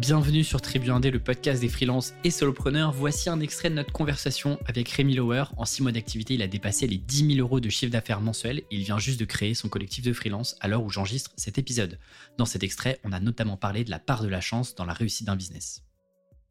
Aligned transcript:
Bienvenue 0.00 0.44
sur 0.44 0.62
Tribu 0.62 0.90
Indé, 0.90 1.10
le 1.10 1.20
podcast 1.20 1.60
des 1.60 1.68
freelances 1.68 2.14
et 2.24 2.30
solopreneurs. 2.30 2.90
Voici 2.90 3.28
un 3.28 3.38
extrait 3.40 3.68
de 3.68 3.74
notre 3.74 3.92
conversation 3.92 4.58
avec 4.64 4.88
Rémi 4.88 5.14
Lower. 5.14 5.44
En 5.58 5.66
6 5.66 5.82
mois 5.82 5.92
d'activité, 5.92 6.32
il 6.32 6.40
a 6.40 6.46
dépassé 6.46 6.86
les 6.86 6.96
10 6.96 7.34
000 7.34 7.46
euros 7.46 7.60
de 7.60 7.68
chiffre 7.68 7.92
d'affaires 7.92 8.22
mensuel. 8.22 8.62
Il 8.70 8.82
vient 8.82 8.98
juste 8.98 9.20
de 9.20 9.26
créer 9.26 9.52
son 9.52 9.68
collectif 9.68 10.02
de 10.02 10.14
freelance 10.14 10.56
à 10.60 10.68
l'heure 10.68 10.82
où 10.82 10.88
j'enregistre 10.88 11.32
cet 11.36 11.58
épisode. 11.58 11.98
Dans 12.38 12.46
cet 12.46 12.62
extrait, 12.62 12.98
on 13.04 13.12
a 13.12 13.20
notamment 13.20 13.58
parlé 13.58 13.84
de 13.84 13.90
la 13.90 13.98
part 13.98 14.22
de 14.22 14.28
la 14.28 14.40
chance 14.40 14.74
dans 14.74 14.86
la 14.86 14.94
réussite 14.94 15.26
d'un 15.26 15.36
business. 15.36 15.82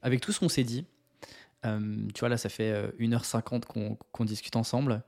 Avec 0.03 0.21
tout 0.21 0.31
ce 0.31 0.39
qu'on 0.39 0.47
s'est 0.47 0.63
dit, 0.63 0.85
euh, 1.65 2.07
tu 2.13 2.19
vois 2.19 2.29
là, 2.29 2.37
ça 2.37 2.49
fait 2.49 2.71
1h50 2.99 3.63
euh, 3.77 3.95
qu'on 4.11 4.25
discute 4.25 4.57
ensemble. 4.57 5.01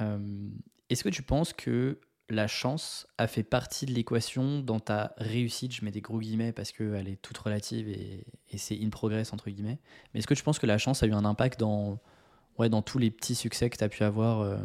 Euh, 0.00 0.48
est-ce 0.88 1.04
que 1.04 1.10
tu 1.10 1.22
penses 1.22 1.52
que 1.52 2.00
la 2.32 2.46
chance 2.46 3.06
a 3.18 3.26
fait 3.26 3.42
partie 3.42 3.84
de 3.84 3.92
l'équation 3.92 4.60
dans 4.60 4.80
ta 4.80 5.14
réussite, 5.18 5.74
je 5.74 5.84
mets 5.84 5.90
des 5.90 6.00
gros 6.00 6.18
guillemets 6.18 6.52
parce 6.52 6.72
qu'elle 6.72 7.06
est 7.06 7.20
toute 7.20 7.36
relative 7.36 7.88
et, 7.88 8.24
c'est 8.56 8.78
in 8.82 8.88
progress 8.88 9.32
entre 9.32 9.50
guillemets, 9.50 9.78
mais 10.12 10.20
est-ce 10.20 10.26
que 10.26 10.34
tu 10.34 10.42
penses 10.42 10.58
que 10.58 10.66
la 10.66 10.78
chance 10.78 11.02
a 11.02 11.06
eu 11.06 11.12
un 11.12 11.26
impact 11.26 11.60
dans, 11.60 12.00
ouais, 12.58 12.70
dans 12.70 12.80
tous 12.80 12.98
les 12.98 13.10
petits 13.10 13.34
succès 13.34 13.68
que 13.68 13.76
tu 13.76 13.84
as 13.84 13.88
pu 13.90 14.02
avoir 14.02 14.40
euh, 14.40 14.56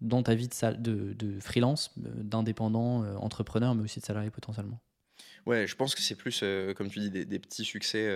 dans 0.00 0.24
ta 0.24 0.34
vie 0.34 0.48
de, 0.48 1.12
de, 1.12 1.40
freelance, 1.40 1.92
euh, 1.98 2.10
d'indépendant, 2.16 3.04
euh, 3.04 3.14
entrepreneur, 3.16 3.76
mais 3.76 3.84
aussi 3.84 4.00
de 4.00 4.04
salarié 4.04 4.30
potentiellement? 4.30 4.80
Ouais, 5.46 5.68
je 5.68 5.76
pense 5.76 5.94
que 5.94 6.00
c'est 6.00 6.16
plus, 6.16 6.42
comme 6.74 6.88
tu 6.88 6.98
dis, 6.98 7.10
des, 7.10 7.38
petits 7.38 7.64
succès 7.64 8.08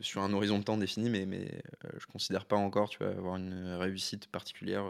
sur 0.00 0.22
un 0.22 0.32
horizon 0.32 0.60
de 0.60 0.64
temps 0.64 0.76
défini, 0.76 1.10
mais, 1.10 1.62
je 1.98 2.06
considère 2.06 2.44
pas 2.44 2.54
encore, 2.54 2.88
tu 2.90 2.98
vas 3.00 3.10
avoir 3.10 3.36
une 3.36 3.74
réussite 3.74 4.28
particulière 4.28 4.84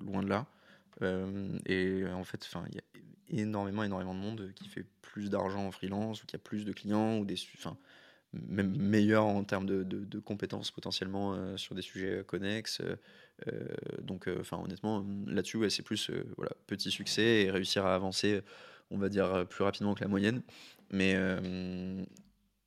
loin 0.00 0.24
de 0.24 0.28
là. 0.28 0.46
Euh, 1.02 1.58
et 1.66 2.04
en 2.06 2.24
fait, 2.24 2.48
il 2.68 2.74
y 2.74 2.78
a 2.78 3.42
énormément, 3.42 3.82
énormément 3.82 4.14
de 4.14 4.20
monde 4.20 4.52
qui 4.54 4.68
fait 4.68 4.86
plus 5.02 5.30
d'argent 5.30 5.66
en 5.66 5.70
freelance, 5.70 6.22
ou 6.22 6.26
qui 6.26 6.36
a 6.36 6.38
plus 6.38 6.64
de 6.64 6.72
clients, 6.72 7.18
ou 7.18 7.24
des, 7.24 7.36
même 8.32 8.76
meilleur 8.76 9.24
en 9.24 9.44
termes 9.44 9.66
de, 9.66 10.18
compétences 10.20 10.70
potentiellement 10.70 11.34
euh, 11.34 11.56
sur 11.56 11.74
des 11.74 11.82
sujets 11.82 12.24
connexes. 12.26 12.80
Euh, 13.46 13.68
donc, 14.02 14.28
enfin, 14.40 14.58
honnêtement, 14.58 15.04
là-dessus, 15.26 15.68
c'est 15.70 15.82
plus 15.82 16.10
voilà, 16.36 16.52
petit 16.66 16.90
succès 16.90 17.42
et 17.42 17.50
réussir 17.50 17.84
à 17.86 17.94
avancer, 17.94 18.42
on 18.90 18.98
va 18.98 19.08
dire, 19.08 19.46
plus 19.48 19.64
rapidement 19.64 19.94
que 19.94 20.00
la 20.02 20.08
moyenne. 20.08 20.42
Mais, 20.90 21.16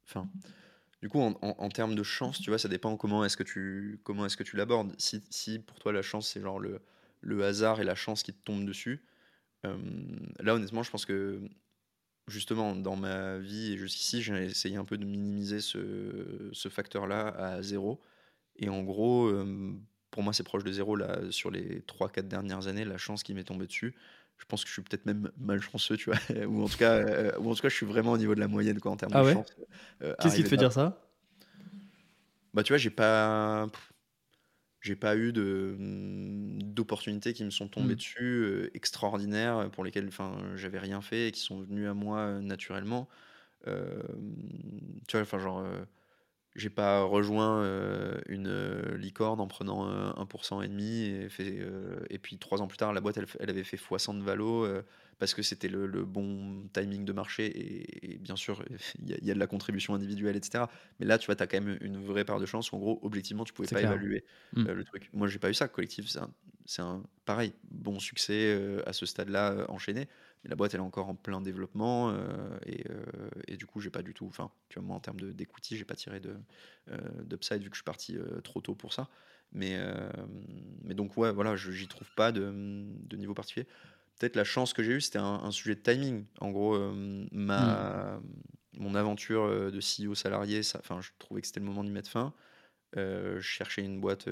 enfin. 0.06 0.30
Du 1.02 1.08
coup, 1.08 1.22
en, 1.22 1.38
en, 1.42 1.70
termes 1.70 1.96
de 1.96 2.04
chance, 2.04 2.42
tu 2.42 2.50
vois, 2.50 2.60
ça 2.60 2.68
dépend 2.68 2.98
comment 2.98 3.24
est-ce 3.24 3.38
que 3.38 3.44
tu 3.44 4.02
comment 4.04 4.26
est-ce 4.26 4.36
que 4.36 4.44
tu 4.44 4.58
l'abordes. 4.58 4.94
Si, 4.98 5.24
si, 5.30 5.58
pour 5.60 5.80
toi 5.80 5.94
la 5.94 6.02
chance 6.02 6.28
c'est 6.28 6.42
genre 6.42 6.60
le 6.60 6.82
le 7.22 7.44
hasard 7.44 7.82
et 7.82 7.84
la 7.84 7.96
chance 7.96 8.24
qui 8.24 8.34
te 8.34 8.44
tombent 8.44 8.66
dessus. 8.66 9.04
Euh, 9.66 9.78
là, 10.40 10.56
honnêtement, 10.56 10.84
je 10.84 10.92
pense 10.92 11.06
que 11.06 11.42
justement, 12.28 12.76
dans 12.76 12.96
ma 12.96 13.38
vie 13.38 13.74
et 13.74 13.78
jusqu'ici, 13.78 14.22
j'ai 14.22 14.46
essayé 14.46 14.78
un 14.78 14.86
peu 14.86 14.98
de 14.98 15.06
minimiser 15.06 15.60
ce, 15.62 16.70
facteur-là 16.70 17.28
à 17.28 17.62
zéro. 17.62 18.02
Et 18.56 18.70
en 18.70 18.84
gros, 18.84 19.28
euh, 19.28 19.74
pour 20.12 20.24
moi, 20.24 20.34
c'est 20.34 20.44
proche 20.44 20.64
de 20.64 20.72
zéro. 20.72 20.96
Là, 20.96 21.20
sur 21.32 21.52
les 21.52 21.82
3-4 21.82 22.28
dernières 22.28 22.68
années, 22.68 22.86
la 22.86 22.98
chance 22.98 23.24
qui 23.24 23.34
m'est 23.34 23.44
tombée 23.44 23.68
dessus, 23.68 23.96
je 24.38 24.46
pense 24.46 24.64
que 24.64 24.70
je 24.70 24.74
suis 24.74 24.82
peut-être 24.82 25.06
même 25.06 25.32
malchanceux, 25.38 25.98
tu 25.98 26.10
vois. 26.10 26.20
ou, 26.48 26.64
en 26.64 26.68
tout 26.70 26.78
cas, 26.78 26.94
euh, 26.94 27.32
ou 27.40 27.52
en 27.52 27.56
tout 27.56 27.62
cas, 27.62 27.70
je 27.70 27.76
suis 27.76 27.86
vraiment 27.86 28.14
au 28.14 28.18
niveau 28.18 28.36
de 28.36 28.40
la 28.40 28.48
moyenne 28.48 28.80
quoi, 28.80 28.92
en 28.92 28.98
termes 28.98 29.12
ah 29.16 29.24
de 29.24 29.34
chance. 29.34 29.48
Qu'est-ce 30.22 30.36
qui 30.36 30.44
te 30.44 30.50
fait 30.50 30.58
dire 30.58 30.72
ça? 30.72 31.06
Bah, 32.54 32.64
tu 32.64 32.74
vois, 32.74 32.78
j'ai 32.78 32.90
pas 32.90 33.68
j'ai 34.82 34.96
pas 34.96 35.16
eu 35.18 35.34
de 35.34 35.76
mmh, 35.78 36.74
d'opportunités 36.74 37.34
qui 37.34 37.44
me 37.44 37.50
sont 37.50 37.68
tombées 37.68 37.94
mmh. 37.94 37.98
dessus 37.98 38.44
euh, 38.44 38.72
extraordinaires 38.74 39.70
pour 39.72 39.84
lesquelles 39.84 40.08
enfin 40.08 40.38
j'avais 40.56 40.80
rien 40.80 41.02
fait 41.02 41.28
et 41.30 41.32
qui 41.32 41.42
sont 41.42 41.62
venues 41.62 41.88
à 41.88 41.94
moi 41.94 42.20
euh, 42.20 42.42
naturellement 42.42 43.10
tu 45.08 45.18
vois 45.18 45.22
enfin 45.22 45.40
genre 45.40 45.60
euh, 45.60 45.84
j'ai 46.56 46.70
pas 46.70 47.04
rejoint 47.04 47.64
une 48.28 48.96
licorne 48.96 49.40
en 49.40 49.48
prenant 49.48 49.88
1% 50.14 50.64
et 50.64 50.68
demi 50.68 51.04
et 51.04 51.30
fait 51.30 51.60
et 52.10 52.18
puis 52.18 52.38
trois 52.38 52.62
ans 52.62 52.68
plus 52.68 52.78
tard 52.78 52.92
la 52.92 53.02
boîte 53.02 53.18
elle, 53.18 53.28
elle 53.40 53.50
avait 53.50 53.64
fait 53.64 53.78
x100 53.78 54.18
de 54.18 54.24
valo 54.24 54.68
parce 55.20 55.34
que 55.34 55.42
c'était 55.42 55.68
le, 55.68 55.88
bon 56.06 56.68
timing 56.74 57.06
de 57.06 57.14
marché 57.14 58.14
et, 58.14 58.18
bien 58.18 58.36
sûr 58.36 58.64
il 59.00 59.26
y, 59.26 59.32
a 59.32 59.34
de 59.34 59.40
la 59.40 59.48
contribution 59.48 59.94
individuelle 59.94 60.36
etc 60.36 60.64
mais 61.00 61.06
là 61.06 61.18
tu 61.18 61.28
vois 61.28 61.36
tu 61.36 61.44
as 61.44 61.48
quand 61.48 61.62
même 61.62 61.78
une 61.82 62.04
vraie 62.04 62.26
part 62.26 62.40
de 62.40 62.46
chance 62.46 62.72
où 62.72 62.76
en 62.76 62.80
gros 62.80 63.00
objectivement 63.04 63.44
tu 63.44 63.54
pouvais 63.54 63.68
pas 63.68 63.82
évaluer 63.82 64.24
mmh. 64.54 64.68
euh, 64.68 64.74
le 64.74 64.84
truc. 64.84 65.10
Moi 65.14 65.28
j'ai 65.28 65.40
pas 65.40 65.50
eu 65.50 65.54
ça. 65.54 65.68
Collectif 65.68 66.08
c'est 66.66 66.82
un, 66.82 67.04
pareil 67.26 67.54
bon 67.72 68.00
succès 68.00 68.54
euh, 68.56 68.82
à 68.86 68.94
ce 68.94 69.06
stade 69.06 69.30
là 69.30 69.52
euh, 69.52 69.66
enchaîné. 69.70 70.08
Mais 70.44 70.50
la 70.50 70.56
boîte 70.56 70.74
elle 70.74 70.80
est 70.80 70.84
encore 70.84 71.10
en 71.10 71.16
plein 71.16 71.42
développement 71.42 72.14
et, 72.66 72.82
et, 72.82 72.86
du 73.60 73.68
coup 73.68 73.80
j'ai 73.80 73.92
pas 73.92 74.02
du 74.02 74.16
tout 74.16 74.26
enfin 74.26 74.50
tu 74.70 74.80
vois 74.80 74.88
moi 74.88 74.96
en 74.96 75.00
termes 75.00 75.20
d'equity 75.20 75.78
j'ai 75.78 75.86
pas 75.86 75.96
tiré 75.96 76.20
de 76.20 76.36
d'upside 77.24 77.62
vu 77.62 77.70
que 77.70 77.76
je 77.76 77.82
suis 77.82 77.84
parti 77.84 78.18
trop 78.44 78.62
tôt 78.62 78.74
pour 78.74 78.94
ça 78.94 79.08
mais 79.52 79.80
mais 80.82 80.96
donc 80.96 81.16
ouais 81.18 81.32
voilà 81.32 81.56
j'y 81.56 81.88
trouve 81.88 82.10
pas 82.16 82.32
de, 82.32 82.52
de 82.52 83.18
niveau 83.18 83.36
particulier 83.36 83.68
peut-être 84.20 84.36
la 84.36 84.44
chance 84.44 84.74
que 84.74 84.84
j'ai 84.84 84.94
eue, 84.94 85.02
c'était 85.02 85.20
un, 85.20 85.52
sujet 85.52 85.76
de 85.76 85.80
timing. 85.80 86.26
En 86.42 86.52
gros, 86.52 86.76
euh, 86.76 87.26
ma, 87.32 88.18
hmm. 88.18 88.22
mon 88.78 88.96
aventure 88.96 89.44
euh, 89.44 89.72
de 89.72 89.80
CEO 89.80 90.14
salarié, 90.14 90.62
ça, 90.62 90.82
je 91.00 91.10
trouvais 91.18 91.42
que 91.42 91.48
c'était 91.48 91.62
le 91.62 91.66
moment 91.66 91.84
d'y 91.84 91.92
mettre 91.92 92.10
fin. 92.10 92.34
Euh, 92.98 93.40
je 93.40 93.48
cherchais 93.48 93.82
une 93.82 94.00
boîte 94.00 94.30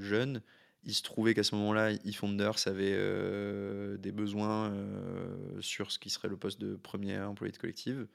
jeune. 0.00 0.42
Il 0.84 0.94
se 0.94 1.02
trouvait 1.02 1.34
qu'à 1.34 1.42
ce 1.42 1.54
moment-là, 1.56 1.92
eFounders 2.04 2.66
avait 2.66 3.98
des 3.98 4.12
besoins 4.12 4.72
sur 5.60 5.90
ce 5.90 5.98
qui 5.98 6.10
serait 6.10 6.28
le 6.28 6.36
poste 6.36 6.60
de 6.60 6.76
premier 6.76 7.18
employé 7.18 7.52
de 7.52 7.58
collective. 7.58 8.06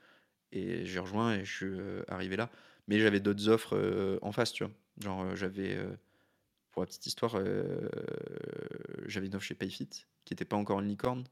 Et 0.52 0.86
j'ai 0.86 1.00
rejoint 1.00 1.36
et 1.36 1.46
je 1.46 1.52
suis 1.56 1.80
arrivé 2.08 2.36
là. 2.36 2.50
Mais 2.88 3.00
j'avais 3.00 3.20
d'autres 3.20 3.48
offres 3.50 4.20
en 4.22 4.32
face, 4.32 4.52
tu 4.52 4.64
vois. 4.64 4.74
Genre, 5.00 5.36
j'avais 5.36 5.78
pour 6.72 6.82
la 6.82 6.88
petite 6.88 7.06
histoire, 7.06 7.34
euh, 7.36 7.90
j'avais 9.06 9.28
une 9.28 9.36
offre 9.36 9.46
chez 9.46 9.56
Payfit 9.56 9.90
qui 10.26 10.34
n'était 10.34 10.46
pas 10.46 10.56
encore 10.56 10.80
une 10.80 10.88
licorne. 10.88 11.26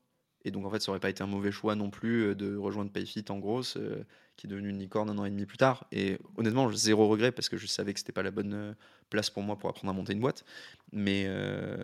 Et 0.46 0.52
donc, 0.52 0.66
en 0.66 0.69
fait, 0.69 0.81
ça 0.81 0.91
aurait 0.91 1.02
pas 1.02 1.09
été 1.09 1.22
un 1.22 1.28
mauvais 1.28 1.52
choix 1.52 1.75
non 1.75 1.90
plus 1.90 2.28
euh, 2.28 2.35
de 2.35 2.56
rejoindre 2.56 2.91
Payfit 2.91 3.25
en 3.30 3.40
grosse, 3.40 3.75
euh, 3.78 4.06
qui 4.38 4.47
est 4.47 4.50
devenue 4.50 4.69
une 4.69 4.80
licorne 4.80 5.09
un 5.09 5.18
an 5.18 5.25
et 5.25 5.30
demi 5.30 5.46
plus 5.46 5.57
tard. 5.57 5.86
Et 5.91 6.18
honnêtement, 6.38 6.72
zéro 6.72 7.07
regret 7.07 7.31
parce 7.31 7.50
que 7.50 7.57
je 7.57 7.68
savais 7.68 7.94
que 7.94 8.00
c'était 8.00 8.13
pas 8.13 8.24
la 8.24 8.31
bonne 8.31 8.75
place 9.09 9.30
pour 9.30 9.44
moi 9.44 9.57
pour 9.57 9.69
apprendre 9.69 9.91
à 9.91 9.94
monter 9.94 10.13
une 10.13 10.22
boîte. 10.22 10.46
Mais, 10.94 11.28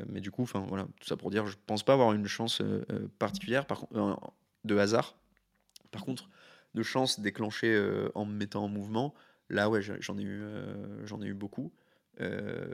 mais 0.08 0.22
du 0.22 0.32
coup, 0.32 0.46
voilà, 0.46 0.88
tout 1.02 1.08
ça 1.08 1.18
pour 1.18 1.32
dire, 1.32 1.46
je 1.48 1.58
pense 1.66 1.84
pas 1.84 1.92
avoir 1.92 2.14
une 2.14 2.28
chance 2.28 2.62
particulière 3.20 3.68
par, 3.68 3.88
de 4.64 4.78
hasard. 4.78 5.18
Par 5.92 6.06
contre, 6.06 6.30
de 6.76 6.84
chance 6.84 7.20
déclenchée 7.20 7.76
en 8.14 8.26
me 8.26 8.34
mettant 8.34 8.66
en 8.66 8.68
mouvement, 8.68 9.16
là, 9.50 9.70
ouais, 9.70 9.82
j'en 9.82 10.18
ai, 10.18 10.24
eu, 10.24 10.44
j'en 11.06 11.22
ai 11.22 11.26
eu 11.26 11.34
beaucoup. 11.34 11.72
Euh, 12.22 12.66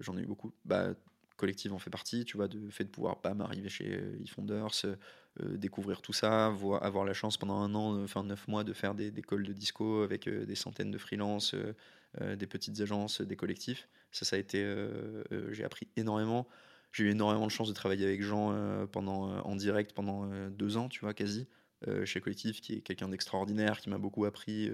j'en 0.00 0.16
ai 0.16 0.22
eu 0.22 0.26
beaucoup. 0.26 0.52
Bah, 0.64 0.94
collective 1.36 1.72
en 1.72 1.78
fait 1.78 1.90
partie, 1.90 2.24
tu 2.24 2.36
vois, 2.36 2.48
de 2.48 2.68
fait 2.68 2.82
de 2.82 2.88
pouvoir 2.88 3.20
pas 3.20 3.32
m'arriver 3.32 3.68
chez 3.68 3.94
euh, 3.94 4.20
eFounders, 4.24 4.84
euh, 4.84 5.56
découvrir 5.56 6.02
tout 6.02 6.12
ça, 6.12 6.48
voir, 6.48 6.82
avoir 6.82 7.04
la 7.04 7.12
chance 7.12 7.36
pendant 7.36 7.60
un 7.60 7.74
an, 7.76 8.02
enfin 8.02 8.24
neuf 8.24 8.48
mois, 8.48 8.64
de 8.64 8.72
faire 8.72 8.94
des, 8.94 9.12
des 9.12 9.22
de 9.22 9.52
disco 9.52 10.02
avec 10.02 10.28
des 10.28 10.54
centaines 10.56 10.90
de 10.90 10.98
freelances, 10.98 11.54
des 12.20 12.46
petites 12.48 12.80
agences, 12.80 13.20
des 13.20 13.36
collectifs. 13.36 13.88
Ça, 14.10 14.24
ça 14.24 14.34
a 14.34 14.38
été, 14.40 14.66
j'ai 15.50 15.62
appris 15.62 15.86
énormément. 15.96 16.48
J'ai 16.90 17.04
eu 17.04 17.10
énormément 17.10 17.46
de 17.46 17.52
chance 17.52 17.68
de 17.68 17.74
travailler 17.74 18.04
avec 18.04 18.20
Jean 18.20 18.86
pendant, 18.90 19.38
en 19.44 19.54
direct 19.54 19.92
pendant 19.92 20.26
deux 20.48 20.76
ans, 20.76 20.88
tu 20.88 21.00
vois, 21.00 21.14
quasi, 21.14 21.46
chez 22.04 22.20
Collectif, 22.20 22.60
qui 22.60 22.74
est 22.74 22.80
quelqu'un 22.80 23.08
d'extraordinaire, 23.08 23.80
qui 23.80 23.88
m'a 23.88 23.98
beaucoup 23.98 24.24
appris 24.24 24.70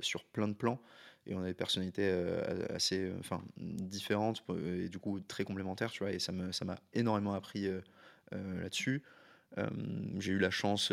sur 0.00 0.24
plein 0.24 0.48
de 0.48 0.54
plans. 0.54 0.80
Et 1.26 1.34
on 1.34 1.42
a 1.42 1.46
des 1.46 1.54
personnalités 1.54 2.08
euh, 2.10 2.66
assez 2.74 3.04
euh, 3.04 3.14
enfin 3.20 3.42
différentes 3.56 4.42
et 4.66 4.88
du 4.88 4.98
coup 4.98 5.20
très 5.20 5.44
complémentaires 5.44 5.90
tu 5.90 6.02
vois. 6.02 6.12
Et 6.12 6.18
ça 6.18 6.32
me 6.32 6.50
ça 6.52 6.64
m'a 6.64 6.76
énormément 6.94 7.34
appris 7.34 7.68
euh, 7.68 7.80
là-dessus. 8.60 9.02
J'ai 10.18 10.32
eu 10.32 10.38
la 10.38 10.50
chance 10.50 10.90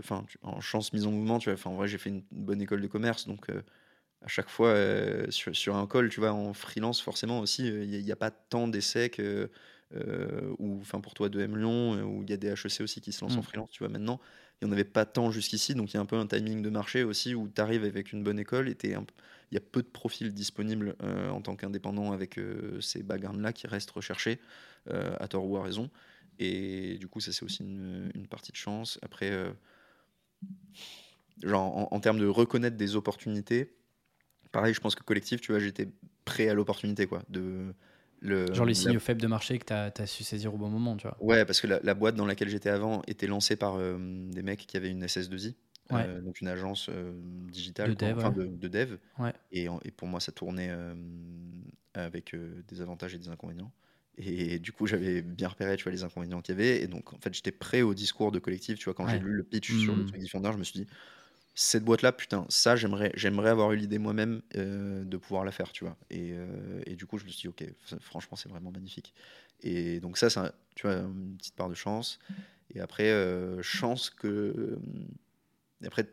enfin 0.00 0.26
en 0.42 0.60
chance 0.60 0.92
mise 0.92 1.06
en 1.06 1.12
mouvement 1.12 1.38
tu 1.38 1.48
vois. 1.48 1.54
Enfin 1.54 1.70
en 1.70 1.76
vrai 1.76 1.88
j'ai 1.88 1.98
fait 1.98 2.10
une 2.10 2.24
bonne 2.32 2.60
école 2.60 2.82
de 2.82 2.88
commerce 2.88 3.28
donc 3.28 3.48
à 3.48 4.28
chaque 4.28 4.48
fois 4.48 4.74
sur, 5.30 5.54
sur, 5.54 5.76
un 5.76 5.86
call 5.86 6.08
tu 6.08 6.18
vois 6.18 6.32
en 6.32 6.52
freelance 6.52 7.00
forcément 7.00 7.38
aussi 7.38 7.68
il 7.68 8.04
n'y 8.04 8.10
a, 8.10 8.16
pas 8.16 8.32
tant 8.32 8.66
d'essais 8.66 9.08
que 9.08 9.48
ou 10.58 10.80
enfin 10.80 11.00
pour 11.00 11.14
toi 11.14 11.28
de 11.28 11.40
M 11.40 11.56
Lyon 11.56 12.02
où 12.02 12.24
il 12.24 12.30
y 12.30 12.32
a 12.32 12.36
des 12.36 12.48
HEC 12.48 12.80
aussi 12.80 13.00
qui 13.00 13.12
se 13.12 13.24
lancent 13.24 13.36
en 13.36 13.40
mmh. 13.40 13.44
freelance 13.44 13.70
tu 13.70 13.84
vois 13.84 13.92
maintenant 13.92 14.20
il 14.60 14.66
n'y 14.66 14.70
en 14.70 14.72
avait 14.72 14.84
pas 14.84 15.04
tant 15.04 15.30
jusqu'ici 15.30 15.74
donc 15.74 15.92
il 15.92 15.94
y 15.94 15.96
a 15.98 16.00
un 16.00 16.06
peu 16.06 16.16
un 16.16 16.26
timing 16.26 16.62
de 16.62 16.70
marché 16.70 17.02
aussi 17.04 17.34
où 17.34 17.48
tu 17.48 17.60
arrives 17.60 17.84
avec 17.84 18.12
une 18.12 18.22
bonne 18.22 18.38
école 18.38 18.68
et 18.68 18.76
il 18.82 19.54
y 19.54 19.56
a 19.56 19.60
peu 19.60 19.82
de 19.82 19.88
profils 19.88 20.32
disponibles 20.32 20.96
euh, 21.02 21.30
en 21.30 21.40
tant 21.40 21.56
qu'indépendant 21.56 22.12
avec 22.12 22.38
euh, 22.38 22.80
ces 22.80 23.02
backgrounds-là 23.02 23.52
qui 23.52 23.66
restent 23.66 23.90
recherchés, 23.90 24.40
euh, 24.90 25.14
à 25.20 25.28
tort 25.28 25.48
ou 25.48 25.56
à 25.56 25.62
raison. 25.62 25.90
Et 26.38 26.98
du 26.98 27.06
coup, 27.08 27.20
ça, 27.20 27.32
c'est 27.32 27.44
aussi 27.44 27.62
une, 27.62 28.26
partie 28.28 28.52
de 28.52 28.56
chance. 28.56 28.98
Après, 29.00 29.32
genre, 31.42 31.90
en, 31.90 32.00
termes 32.00 32.18
de 32.18 32.26
reconnaître 32.26 32.76
des 32.76 32.94
opportunités, 32.94 33.74
pareil, 34.52 34.74
je 34.74 34.80
pense 34.80 34.94
que 34.94 35.02
collectif, 35.02 35.40
tu 35.40 35.52
vois, 35.52 35.60
j'étais 35.60 35.88
prêt 36.26 36.50
à 36.50 36.54
l'opportunité, 36.54 37.06
quoi. 37.06 37.22
Le, 38.20 38.52
Genre 38.52 38.66
les 38.66 38.74
signaux 38.74 39.00
faibles 39.00 39.20
de 39.20 39.26
marché 39.26 39.58
que 39.58 39.64
tu 39.66 39.72
as, 39.72 40.06
su 40.06 40.24
saisir 40.24 40.54
au 40.54 40.58
bon 40.58 40.68
moment, 40.68 40.96
tu 40.96 41.06
vois. 41.06 41.16
Ouais, 41.20 41.44
parce 41.44 41.60
que 41.60 41.66
la, 41.66 41.94
boîte 41.94 42.14
dans 42.14 42.26
laquelle 42.26 42.48
j'étais 42.48 42.70
avant 42.70 43.02
était 43.06 43.26
lancée 43.26 43.56
par 43.56 43.78
des 43.78 44.42
mecs 44.42 44.66
qui 44.66 44.76
avaient 44.76 44.90
une 44.90 45.04
SS2I 45.04 45.54
donc 46.22 46.40
une 46.40 46.48
agence 46.48 46.90
digitale, 47.48 47.90
de 47.90 47.94
dev, 47.94 48.16
enfin 48.16 48.32
de, 48.32 48.68
dev. 48.68 48.96
Et, 49.52 49.68
et, 49.84 49.90
pour 49.92 50.08
moi, 50.08 50.18
ça 50.20 50.32
tournait 50.32 50.70
avec 51.94 52.34
des 52.68 52.80
avantages 52.80 53.14
et 53.14 53.18
des 53.18 53.28
inconvénients. 53.28 53.72
Et 54.18 54.58
du 54.58 54.72
coup, 54.72 54.86
j'avais 54.86 55.20
bien 55.20 55.48
repéré, 55.48 55.76
tu 55.76 55.84
vois, 55.84 55.92
les 55.92 56.02
inconvénients 56.02 56.40
qu'il 56.40 56.54
y 56.54 56.58
avait. 56.58 56.82
Et 56.82 56.86
donc, 56.86 57.12
en 57.12 57.18
fait, 57.18 57.34
j'étais 57.34 57.52
prêt 57.52 57.82
au 57.82 57.92
discours 57.92 58.32
de 58.32 58.38
collectif. 58.38 58.78
Tu 58.78 58.86
vois, 58.86 58.94
quand 58.94 59.06
j'ai 59.06 59.18
lu 59.18 59.32
le 59.32 59.42
pitch 59.42 59.72
sur 59.78 59.94
le 59.94 60.04
mmh. 60.04 60.06
truc 60.06 60.22
Defender, 60.22 60.50
je 60.52 60.58
me 60.58 60.64
suis 60.64 60.80
dit, 60.80 60.86
cette 61.58 61.84
boîte-là, 61.84 62.12
putain, 62.12 62.44
ça, 62.50 62.76
j'aimerais, 62.76 63.10
j'aimerais 63.14 63.48
avoir 63.48 63.72
eu 63.72 63.76
l'idée 63.76 63.98
moi-même 63.98 64.42
euh, 64.56 65.02
de 65.04 65.16
pouvoir 65.16 65.42
la 65.42 65.50
faire, 65.50 65.72
tu 65.72 65.84
vois. 65.84 65.96
Et, 66.10 66.32
euh, 66.32 66.82
et, 66.84 66.96
du 66.96 67.06
coup, 67.06 67.16
je 67.16 67.24
me 67.24 67.30
suis 67.30 67.40
dit, 67.40 67.48
ok, 67.48 67.64
franchement, 67.98 68.36
c'est 68.36 68.50
vraiment 68.50 68.70
magnifique. 68.70 69.14
Et 69.62 69.98
donc 70.00 70.18
ça, 70.18 70.28
c'est, 70.28 70.40
tu 70.74 70.86
vois, 70.86 70.96
une 70.96 71.34
petite 71.38 71.56
part 71.56 71.70
de 71.70 71.74
chance. 71.74 72.18
Et 72.74 72.80
après, 72.80 73.08
euh, 73.08 73.62
chance 73.62 74.10
que... 74.10 74.78
Et 75.82 75.86
après, 75.86 76.06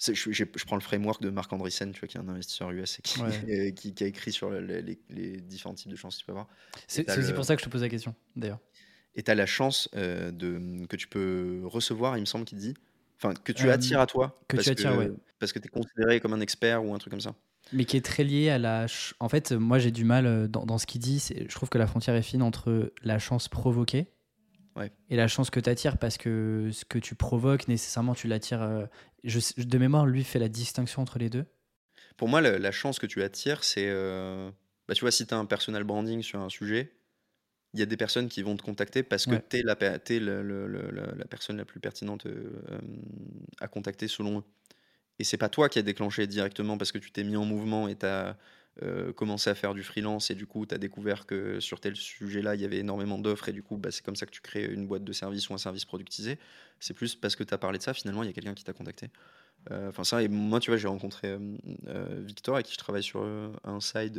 je, 0.00 0.12
je, 0.12 0.44
prends 0.44 0.76
le 0.76 0.82
framework 0.82 1.22
de 1.22 1.30
Marc 1.30 1.52
Andreessen, 1.52 1.92
tu 1.92 2.00
vois, 2.00 2.08
qui 2.08 2.16
est 2.16 2.20
un 2.20 2.28
investisseur 2.28 2.72
US 2.72 2.98
et 3.48 3.72
qui, 3.74 3.94
qui, 3.94 4.04
a 4.04 4.06
écrit 4.08 4.32
sur 4.32 4.50
les, 4.50 4.98
les, 5.08 5.40
différents 5.40 5.74
types 5.74 5.90
de 5.90 5.96
chances 5.96 6.16
que 6.16 6.20
tu 6.20 6.26
peux 6.26 6.32
avoir. 6.32 6.48
C'est 6.88 7.08
aussi 7.16 7.32
pour 7.32 7.44
ça 7.44 7.54
que 7.54 7.60
je 7.60 7.66
te 7.66 7.70
pose 7.70 7.82
la 7.82 7.88
question, 7.88 8.12
d'ailleurs. 8.34 8.58
Et 9.14 9.22
tu 9.22 9.30
as 9.30 9.36
la 9.36 9.46
chance 9.46 9.88
de, 9.94 10.84
que 10.86 10.96
tu 10.96 11.06
peux 11.06 11.60
recevoir, 11.64 12.16
il 12.16 12.20
me 12.22 12.26
semble 12.26 12.44
qu'il 12.44 12.58
dit, 12.58 12.74
enfin, 13.22 13.34
que 13.34 13.52
tu 13.52 13.68
euh, 13.68 13.72
attires 13.72 14.00
à 14.00 14.06
toi. 14.06 14.38
Que 14.48 14.56
tu 14.56 14.70
attires, 14.70 14.96
ouais. 14.96 15.10
Parce 15.38 15.52
que 15.52 15.58
tu 15.58 15.66
es 15.66 15.70
considéré 15.70 16.20
comme 16.20 16.32
un 16.32 16.40
expert 16.40 16.84
ou 16.84 16.94
un 16.94 16.98
truc 16.98 17.10
comme 17.10 17.20
ça. 17.20 17.34
Mais 17.72 17.84
qui 17.84 17.96
est 17.96 18.04
très 18.04 18.24
lié 18.24 18.50
à 18.50 18.58
la. 18.58 18.86
En 19.20 19.28
fait, 19.28 19.52
moi, 19.52 19.78
j'ai 19.78 19.90
du 19.90 20.04
mal 20.04 20.26
euh, 20.26 20.48
dans, 20.48 20.64
dans 20.64 20.78
ce 20.78 20.86
qu'il 20.86 21.00
dit. 21.00 21.22
Je 21.48 21.54
trouve 21.54 21.68
que 21.68 21.78
la 21.78 21.86
frontière 21.86 22.14
est 22.14 22.22
fine 22.22 22.42
entre 22.42 22.92
la 23.02 23.18
chance 23.18 23.48
provoquée 23.48 24.08
et 25.08 25.16
la 25.16 25.28
chance 25.28 25.50
que 25.50 25.60
tu 25.60 25.68
attires 25.68 25.98
parce 25.98 26.18
que 26.18 26.70
ce 26.72 26.84
que 26.84 26.98
tu 26.98 27.14
provoques, 27.14 27.68
nécessairement, 27.68 28.14
tu 28.14 28.28
l'attires. 28.28 28.62
Euh, 28.62 28.86
je, 29.24 29.40
de 29.62 29.78
mémoire, 29.78 30.06
lui 30.06 30.24
fait 30.24 30.38
la 30.38 30.48
distinction 30.48 31.02
entre 31.02 31.18
les 31.18 31.30
deux. 31.30 31.46
Pour 32.16 32.28
moi, 32.28 32.40
la, 32.40 32.70
chance 32.72 32.98
que 32.98 33.06
tu 33.06 33.22
attires, 33.22 33.64
c'est. 33.64 33.88
Euh, 33.88 34.50
bah, 34.86 34.94
tu 34.94 35.00
vois, 35.02 35.10
si 35.10 35.26
tu 35.26 35.34
as 35.34 35.38
un 35.38 35.46
personal 35.46 35.84
branding 35.84 36.22
sur 36.22 36.40
un 36.40 36.48
sujet, 36.48 36.92
il 37.74 37.80
y 37.80 37.82
a 37.82 37.86
des 37.86 37.96
personnes 37.96 38.28
qui 38.28 38.42
vont 38.42 38.56
te 38.56 38.62
contacter 38.62 39.02
parce 39.02 39.26
que 39.26 39.36
tu 39.36 39.58
es, 39.58 39.62
la, 39.62 39.76
la, 39.76 41.24
personne 41.26 41.56
la 41.58 41.64
plus 41.64 41.80
pertinente 41.80 42.26
euh, 42.26 42.50
à 43.60 43.68
contacter 43.68 44.08
selon 44.08 44.38
eux. 44.38 44.44
Et 45.18 45.24
c'est 45.24 45.36
pas 45.36 45.48
toi 45.48 45.68
qui 45.68 45.78
as 45.78 45.82
déclenché 45.82 46.26
directement 46.26 46.78
parce 46.78 46.92
que 46.92 46.98
tu 46.98 47.10
t'es 47.10 47.24
mis 47.24 47.36
en 47.36 47.44
mouvement 47.44 47.88
et 47.88 47.96
tu 47.96 48.06
as 48.06 48.36
euh, 48.82 49.12
commencer 49.12 49.50
à 49.50 49.56
faire 49.56 49.74
du 49.74 49.82
freelance 49.82 50.30
et 50.30 50.36
du 50.36 50.46
coup 50.46 50.64
tu 50.64 50.72
as 50.72 50.78
découvert 50.78 51.26
que 51.26 51.58
sur 51.58 51.80
tel 51.80 51.96
sujet-là 51.96 52.54
il 52.54 52.60
y 52.60 52.64
avait 52.64 52.78
énormément 52.78 53.18
d'offres 53.18 53.48
et 53.48 53.52
du 53.52 53.62
coup 53.62 53.76
bah, 53.76 53.90
c'est 53.90 54.04
comme 54.04 54.14
ça 54.14 54.24
que 54.24 54.30
tu 54.30 54.40
crées 54.40 54.64
une 54.66 54.86
boîte 54.86 55.02
de 55.02 55.12
service 55.12 55.50
ou 55.50 55.54
un 55.54 55.58
service 55.58 55.84
productisé. 55.84 56.38
C'est 56.78 56.94
plus 56.94 57.16
parce 57.16 57.34
que 57.34 57.42
tu 57.42 57.52
as 57.52 57.58
parlé 57.58 57.78
de 57.78 57.82
ça, 57.82 57.92
finalement 57.92 58.22
il 58.22 58.26
y 58.26 58.28
a 58.30 58.32
quelqu'un 58.32 58.54
qui 58.54 58.62
t'a 58.62 58.72
contacté. 58.72 59.10
Euh, 59.72 59.88
enfin 59.88 60.04
ça, 60.04 60.22
et 60.22 60.28
moi 60.28 60.60
tu 60.60 60.70
vois 60.70 60.78
j'ai 60.78 60.86
rencontré 60.86 61.36
euh, 61.88 62.22
Victor 62.24 62.54
avec 62.54 62.66
qui 62.66 62.74
je 62.74 62.78
travaille 62.78 63.02
sur 63.02 63.20
un 63.64 63.80
side 63.80 64.12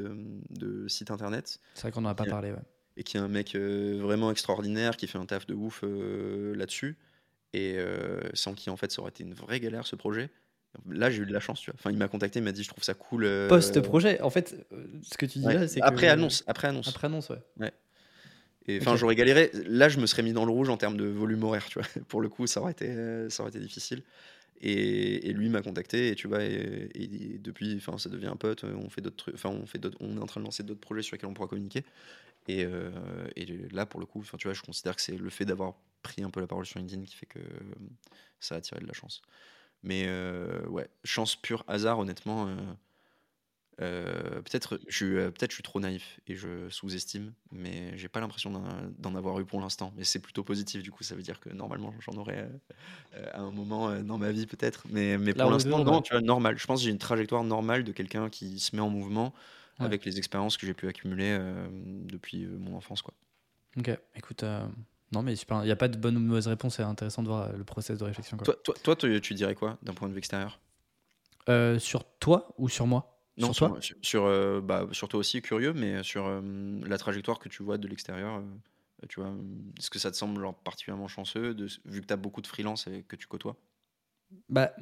de, 0.49 0.87
site 0.89 1.09
internet. 1.09 1.61
C'est 1.73 1.83
vrai 1.83 1.91
qu'on 1.91 2.01
n'en 2.01 2.09
a 2.09 2.15
pas 2.15 2.25
parlé. 2.25 2.51
Ouais. 2.51 2.57
Et 2.99 3.03
qui 3.03 3.17
est 3.17 3.19
un 3.19 3.27
mec 3.27 3.55
vraiment 3.55 4.29
extraordinaire, 4.29 4.95
qui 4.95 5.07
fait 5.07 5.17
un 5.17 5.25
taf 5.25 5.47
de 5.47 5.55
ouf 5.55 5.83
là-dessus. 5.83 6.97
Et 7.53 7.77
sans 8.33 8.53
qui 8.53 8.69
en 8.69 8.75
fait 8.77 8.91
ça 8.91 9.01
aurait 9.01 9.09
été 9.09 9.23
une 9.23 9.33
vraie 9.33 9.59
galère 9.59 9.87
ce 9.87 9.95
projet. 9.95 10.29
Là, 10.87 11.09
j'ai 11.09 11.23
eu 11.23 11.25
de 11.25 11.33
la 11.33 11.39
chance, 11.39 11.59
tu 11.59 11.71
vois. 11.71 11.77
Enfin, 11.79 11.91
il 11.91 11.97
m'a 11.97 12.07
contacté, 12.07 12.39
il 12.39 12.43
m'a 12.43 12.51
dit, 12.51 12.63
je 12.63 12.69
trouve 12.69 12.83
ça 12.83 12.93
cool. 12.93 13.25
Euh, 13.25 13.47
Post-projet, 13.47 14.21
en 14.21 14.29
fait, 14.29 14.55
euh, 14.71 14.85
ce 15.01 15.17
que 15.17 15.25
tu 15.25 15.39
dis 15.39 15.45
là, 15.45 15.67
c'est 15.67 15.81
après 15.81 16.07
annonce, 16.07 16.43
après 16.47 16.67
annonce. 16.67 16.87
Après 16.87 17.07
annonce, 17.07 17.29
ouais. 17.29 17.41
ouais. 17.59 17.71
Et 18.67 18.79
enfin, 18.79 18.95
j'aurais 18.95 19.15
galéré. 19.15 19.51
Là, 19.65 19.89
je 19.89 19.99
me 19.99 20.05
serais 20.05 20.21
mis 20.21 20.31
dans 20.31 20.45
le 20.45 20.51
rouge 20.51 20.69
en 20.69 20.77
termes 20.77 20.95
de 20.95 21.05
volume 21.05 21.43
horaire, 21.43 21.65
tu 21.65 21.79
vois. 21.79 21.87
Pour 22.07 22.21
le 22.21 22.29
coup, 22.29 22.45
ça 22.45 22.61
aurait 22.61 22.71
été, 22.71 22.87
euh, 22.87 23.29
ça 23.29 23.43
aurait 23.43 23.49
été 23.49 23.59
difficile. 23.59 24.03
Et, 24.61 25.29
et 25.29 25.33
lui 25.33 25.49
m'a 25.49 25.61
contacté, 25.61 26.09
et 26.09 26.15
tu 26.15 26.27
vois, 26.27 26.43
et, 26.43 27.39
depuis, 27.41 27.75
enfin, 27.77 27.97
ça 27.97 28.09
devient 28.09 28.27
un 28.27 28.35
pote. 28.35 28.63
On 28.63 28.89
fait 28.89 29.01
d'autres 29.01 29.15
trucs. 29.15 29.35
Enfin, 29.35 29.49
on 29.49 29.65
fait 29.65 29.81
on 29.99 30.17
est 30.17 30.21
en 30.21 30.27
train 30.27 30.39
de 30.39 30.45
lancer 30.45 30.63
d'autres 30.63 30.81
projets 30.81 31.01
sur 31.01 31.15
lesquels 31.15 31.29
on 31.29 31.33
pourra 31.33 31.47
communiquer. 31.47 31.83
Et, 32.49 32.65
et 33.35 33.45
là, 33.71 33.85
pour 33.85 33.99
le 33.99 34.05
coup, 34.05 34.23
tu 34.37 34.47
vois, 34.47 34.53
je 34.53 34.61
considère 34.61 34.95
que 34.95 35.01
c'est 35.01 35.17
le 35.17 35.29
fait 35.29 35.45
d'avoir 35.45 35.75
pris 36.01 36.23
un 36.23 36.29
peu 36.29 36.39
la 36.39 36.47
parole 36.47 36.65
sur 36.65 36.79
LinkedIn 36.79 37.03
qui 37.03 37.15
fait 37.15 37.25
que 37.25 37.39
ça 38.39 38.55
a 38.55 38.57
attiré 38.57 38.81
de 38.81 38.87
la 38.87 38.93
chance. 38.93 39.21
Mais 39.83 40.05
euh, 40.07 40.65
ouais, 40.67 40.89
chance 41.03 41.35
pure, 41.35 41.63
hasard, 41.67 41.99
honnêtement. 41.99 42.47
Euh, 42.47 42.55
euh, 43.81 44.41
peut-être 44.41 44.77
je, 44.89 45.29
peut 45.29 45.47
je 45.49 45.53
suis 45.53 45.63
trop 45.63 45.79
naïf 45.79 46.19
et 46.27 46.35
je 46.35 46.69
sous-estime, 46.69 47.33
mais 47.53 47.97
j'ai 47.97 48.09
pas 48.09 48.19
l'impression 48.19 48.51
d'en 48.97 49.15
avoir 49.15 49.39
eu 49.39 49.45
pour 49.45 49.61
l'instant. 49.61 49.93
Mais 49.95 50.03
c'est 50.03 50.19
plutôt 50.19 50.43
positif, 50.43 50.83
du 50.83 50.91
coup, 50.91 51.03
ça 51.03 51.15
veut 51.15 51.21
dire 51.21 51.39
que 51.39 51.49
normalement 51.49 51.93
j'en 52.01 52.19
aurais 52.19 52.49
à 53.31 53.39
un 53.39 53.51
moment 53.51 54.01
dans 54.01 54.17
ma 54.17 54.33
vie, 54.33 54.47
peut-être. 54.47 54.83
Mais, 54.89 55.17
mais 55.17 55.33
pour 55.33 55.49
l'instant, 55.49 55.83
non, 55.85 56.01
tu 56.01 56.13
vois, 56.13 56.21
normal. 56.21 56.57
Je 56.57 56.67
pense 56.67 56.81
que 56.81 56.85
j'ai 56.85 56.91
une 56.91 56.97
trajectoire 56.97 57.45
normale 57.45 57.85
de 57.85 57.93
quelqu'un 57.93 58.29
qui 58.29 58.59
se 58.59 58.75
met 58.75 58.81
en 58.81 58.89
mouvement 58.89 59.33
avec 59.79 60.05
les 60.05 60.17
expériences 60.17 60.57
que 60.57 60.65
j'ai 60.65 60.73
pu 60.73 60.87
accumuler 60.87 61.39
depuis 62.05 62.45
mon 62.45 62.75
enfance. 62.75 63.01
Quoi. 63.01 63.13
Ok, 63.77 63.89
écoute, 64.15 64.43
non, 65.11 65.23
mais. 65.23 65.33
Il 65.33 65.61
n'y 65.63 65.71
a 65.71 65.75
pas 65.75 65.87
de 65.87 65.97
bonne 65.97 66.17
ou 66.17 66.19
de 66.19 66.25
mauvaise 66.25 66.47
réponse. 66.47 66.75
C'est 66.75 66.83
intéressant 66.83 67.23
de 67.23 67.27
voir 67.27 67.49
euh, 67.49 67.57
le 67.57 67.63
process 67.63 67.97
de 67.97 68.03
réflexion. 68.03 68.37
Toi, 68.37 68.55
toi, 68.63 68.75
toi, 68.75 68.95
tu, 68.95 69.33
dirais 69.33 69.55
quoi 69.55 69.77
d'un 69.81 69.93
point 69.93 70.07
de 70.07 70.13
vue 70.13 70.19
extérieur? 70.19 70.59
Euh, 71.47 71.79
Sur 71.79 72.05
toi 72.19 72.53
ou 72.57 72.69
sur 72.69 72.85
moi? 72.85 73.15
Non, 73.37 73.53
sur, 73.53 73.69
toi? 73.69 73.79
sur, 74.01 74.25
euh, 74.25 74.59
bah, 74.61 74.87
sur, 74.91 75.07
toi 75.07 75.19
aussi, 75.19 75.41
curieux, 75.41 75.73
mais 75.73 76.03
sur 76.03 76.29
la 76.29 76.97
trajectoire 76.97 77.39
que 77.39 77.47
tu 77.47 77.63
vois 77.63 77.77
de 77.77 77.87
l'extérieur. 77.87 78.43
tu 79.07 79.21
vois, 79.21 79.33
est-ce 79.77 79.89
que 79.89 79.97
ça 79.97 80.11
te 80.11 80.17
semble 80.17 80.41
genre, 80.41 80.55
particulièrement 80.55 81.07
chanceux, 81.07 81.53
de, 81.53 81.67
vu 81.85 82.01
que 82.01 82.05
tu 82.05 82.13
as 82.13 82.17
beaucoup 82.17 82.41
de 82.41 82.47
freelance 82.47 82.87
et 82.87 83.03
que 83.03 83.15
tu 83.15 83.27
côtoies? 83.27 83.55
Bah. 84.49 84.73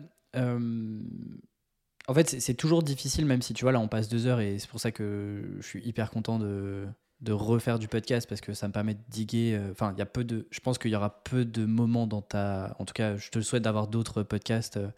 En 2.09 2.13
fait, 2.13 2.39
c'est 2.39 2.53
toujours 2.53 2.83
difficile, 2.83 3.25
même 3.25 3.41
si 3.41 3.53
tu 3.53 3.65
vois, 3.65 3.73
là, 3.73 3.81
on 3.81 3.89
passe 3.89 4.07
deux 4.07 4.27
heures 4.27 4.39
et 4.39 4.59
c'est 4.59 4.69
pour 4.69 4.79
ça 4.79 4.91
que 4.93 5.57
je 5.59 5.67
suis 5.67 5.85
hyper 5.85 6.09
content 6.09 6.39
de, 6.39 6.87
refaire 7.29 7.79
du 7.79 7.89
podcast 7.89 8.29
parce 8.29 8.39
que 8.39 8.53
ça 8.53 8.67
me 8.69 8.73
permet 8.73 8.93
de 8.93 9.01
diguer. 9.09 9.55
Euh, 9.55 9.71
enfin, 9.71 9.91
il 9.93 9.99
y 9.99 10.01
a 10.01 10.05
peu 10.05 10.23
de. 10.23 10.47
Je 10.49 10.61
pense 10.61 10.77
qu'il 10.77 10.91
y 10.91 10.95
aura 10.95 11.21
peu 11.23 11.43
de 11.43 11.65
moments 11.65 12.07
dans 12.07 12.21
ta. 12.21 12.75
En 12.79 12.85
tout 12.85 12.93
cas, 12.93 13.17
je 13.17 13.29
te 13.29 13.41
souhaite 13.41 13.63
d'avoir 13.63 13.87
d'autres 13.87 14.23
podcasts 14.23 14.77
euh, 14.77 14.89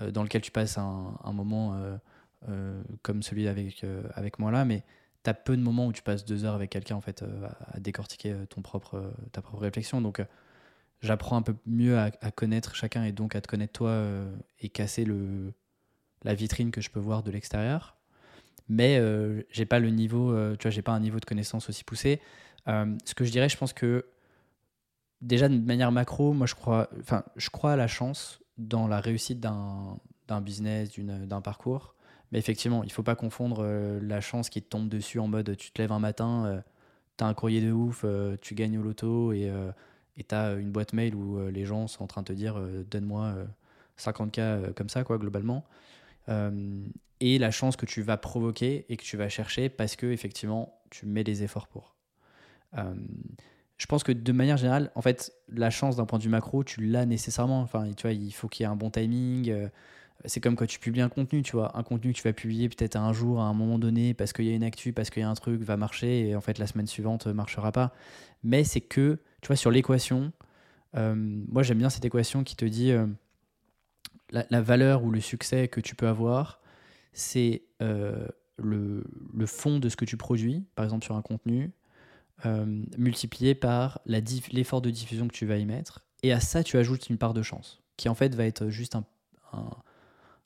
euh, 0.00 0.10
dans 0.10 0.22
lesquels 0.22 0.40
tu 0.40 0.50
passes 0.50 0.78
un, 0.78 1.32
moment 1.32 1.78
comme 3.02 3.22
celui 3.22 3.46
avec, 3.46 3.84
avec 4.14 4.38
moi 4.38 4.50
là, 4.50 4.64
mais 4.64 4.82
tu 5.24 5.30
as 5.30 5.34
peu 5.34 5.56
de 5.58 5.62
moments 5.62 5.86
où 5.86 5.92
tu 5.92 6.02
passes 6.02 6.24
deux 6.24 6.46
heures 6.46 6.54
avec 6.54 6.70
quelqu'un 6.70 6.96
en 6.96 7.02
fait 7.02 7.22
à, 7.74 7.78
décortiquer 7.80 8.34
ton 8.48 8.62
propre, 8.62 9.12
ta 9.32 9.42
propre 9.42 9.62
réflexion. 9.62 10.00
Donc, 10.00 10.24
j'apprends 11.02 11.36
un 11.36 11.42
peu 11.42 11.54
mieux 11.66 11.98
à, 11.98 12.10
connaître 12.30 12.74
chacun 12.74 13.04
et 13.04 13.12
donc 13.12 13.36
à 13.36 13.42
te 13.42 13.48
connaître 13.48 13.74
toi 13.74 14.04
et 14.60 14.70
casser 14.70 15.04
le, 15.04 15.52
la 16.22 16.34
vitrine 16.34 16.70
que 16.70 16.80
je 16.80 16.90
peux 16.90 17.00
voir 17.00 17.22
de 17.22 17.30
l'extérieur 17.30 17.96
mais 18.70 18.98
euh, 18.98 19.42
j'ai 19.50 19.66
pas 19.66 19.80
le 19.80 19.90
niveau, 19.90 20.30
euh, 20.32 20.54
tu 20.56 20.62
vois, 20.62 20.70
j'ai 20.70 20.80
pas 20.80 20.92
un 20.92 21.00
niveau 21.00 21.18
de 21.18 21.24
connaissance 21.24 21.68
aussi 21.68 21.82
poussé. 21.82 22.20
Euh, 22.68 22.96
ce 23.04 23.16
que 23.16 23.24
je 23.24 23.32
dirais, 23.32 23.48
je 23.48 23.56
pense 23.56 23.72
que 23.72 24.06
déjà 25.20 25.48
de 25.48 25.58
manière 25.58 25.90
macro, 25.90 26.32
moi 26.32 26.46
je 26.46 26.54
crois, 26.54 26.88
enfin, 27.00 27.24
je 27.34 27.50
crois 27.50 27.72
à 27.72 27.76
la 27.76 27.88
chance 27.88 28.40
dans 28.58 28.86
la 28.86 29.00
réussite 29.00 29.40
d'un 29.40 29.98
business, 30.40 30.96
d'un 30.98 31.40
parcours. 31.40 31.96
Mais 32.30 32.38
effectivement, 32.38 32.84
il 32.84 32.92
faut 32.92 33.02
pas 33.02 33.16
confondre 33.16 33.66
la 34.00 34.20
chance 34.20 34.48
qui 34.50 34.62
te 34.62 34.68
tombe 34.68 34.88
dessus 34.88 35.18
en 35.18 35.26
mode 35.26 35.56
tu 35.56 35.72
te 35.72 35.82
lèves 35.82 35.90
un 35.90 35.98
matin, 35.98 36.62
tu 37.18 37.24
as 37.24 37.26
un 37.26 37.34
courrier 37.34 37.60
de 37.60 37.72
ouf, 37.72 38.04
tu 38.40 38.54
gagnes 38.54 38.78
au 38.78 38.82
loto 38.82 39.32
et 39.32 39.50
tu 40.16 40.34
as 40.34 40.52
une 40.52 40.70
boîte 40.70 40.92
mail 40.92 41.16
où 41.16 41.44
les 41.48 41.64
gens 41.64 41.88
sont 41.88 42.04
en 42.04 42.06
train 42.06 42.22
de 42.22 42.28
te 42.28 42.32
dire 42.32 42.60
donne-moi 42.88 43.34
50K 43.98 44.74
comme 44.74 44.88
ça, 44.88 45.02
quoi, 45.02 45.18
globalement 45.18 45.64
et 46.28 47.38
la 47.38 47.50
chance 47.50 47.76
que 47.76 47.86
tu 47.86 48.02
vas 48.02 48.16
provoquer 48.16 48.86
et 48.88 48.96
que 48.96 49.02
tu 49.02 49.16
vas 49.16 49.28
chercher 49.28 49.68
parce 49.68 49.96
que 49.96 50.06
effectivement 50.06 50.80
tu 50.90 51.06
mets 51.06 51.22
les 51.22 51.42
efforts 51.42 51.68
pour. 51.68 51.96
Euh, 52.76 52.94
je 53.78 53.86
pense 53.86 54.02
que 54.02 54.12
de 54.12 54.32
manière 54.32 54.58
générale, 54.58 54.90
en 54.94 55.00
fait, 55.00 55.32
la 55.48 55.70
chance 55.70 55.96
d'un 55.96 56.04
point 56.04 56.18
de 56.18 56.24
vue 56.24 56.30
macro, 56.30 56.62
tu 56.64 56.84
l'as 56.84 57.06
nécessairement. 57.06 57.62
Enfin, 57.62 57.90
tu 57.96 58.02
vois, 58.02 58.12
il 58.12 58.30
faut 58.32 58.46
qu'il 58.46 58.64
y 58.64 58.66
ait 58.66 58.70
un 58.70 58.76
bon 58.76 58.90
timing. 58.90 59.50
Euh, 59.50 59.68
c'est 60.26 60.40
comme 60.40 60.54
quand 60.54 60.66
tu 60.66 60.78
publies 60.78 61.00
un 61.00 61.08
contenu, 61.08 61.42
tu 61.42 61.52
vois, 61.52 61.76
un 61.78 61.82
contenu 61.82 62.12
que 62.12 62.18
tu 62.18 62.24
vas 62.24 62.34
publier 62.34 62.68
peut-être 62.68 62.96
un 62.96 63.14
jour, 63.14 63.40
à 63.40 63.44
un 63.44 63.54
moment 63.54 63.78
donné, 63.78 64.12
parce 64.12 64.34
qu'il 64.34 64.44
y 64.44 64.50
a 64.50 64.54
une 64.54 64.64
actu, 64.64 64.92
parce 64.92 65.08
qu'il 65.08 65.22
y 65.22 65.24
a 65.24 65.30
un 65.30 65.34
truc 65.34 65.62
va 65.62 65.78
marcher, 65.78 66.28
et 66.28 66.36
en 66.36 66.42
fait 66.42 66.58
la 66.58 66.66
semaine 66.66 66.86
suivante 66.86 67.26
ne 67.26 67.32
marchera 67.32 67.72
pas. 67.72 67.94
Mais 68.42 68.64
c'est 68.64 68.82
que, 68.82 69.18
tu 69.40 69.46
vois, 69.46 69.56
sur 69.56 69.70
l'équation, 69.70 70.30
euh, 70.94 71.14
moi 71.16 71.62
j'aime 71.62 71.78
bien 71.78 71.88
cette 71.88 72.04
équation 72.04 72.44
qui 72.44 72.56
te 72.56 72.66
dit 72.66 72.92
la, 74.30 74.60
valeur 74.60 75.04
ou 75.04 75.10
le 75.10 75.20
succès 75.20 75.68
que 75.68 75.80
tu 75.80 75.94
peux 75.94 76.08
avoir 76.08 76.60
c'est 77.12 77.62
euh, 77.82 78.26
le, 78.56 79.04
fond 79.46 79.78
de 79.78 79.88
ce 79.88 79.96
que 79.96 80.04
tu 80.04 80.16
produis, 80.16 80.64
par 80.74 80.84
exemple 80.84 81.04
sur 81.04 81.16
un 81.16 81.22
contenu, 81.22 81.72
euh, 82.46 82.82
multiplié 82.96 83.54
par 83.54 84.00
l'effort 84.06 84.80
de 84.80 84.90
diffusion 84.90 85.28
que 85.28 85.34
tu 85.34 85.46
vas 85.46 85.56
y 85.56 85.66
mettre. 85.66 86.04
Et 86.22 86.32
à 86.32 86.40
ça, 86.40 86.62
tu 86.62 86.76
ajoutes 86.76 87.08
une 87.08 87.18
part 87.18 87.34
de 87.34 87.42
chance, 87.42 87.82
qui 87.96 88.08
en 88.08 88.14
fait 88.14 88.34
va 88.34 88.44
être 88.44 88.68
juste 88.68 88.96
un, 88.96 89.04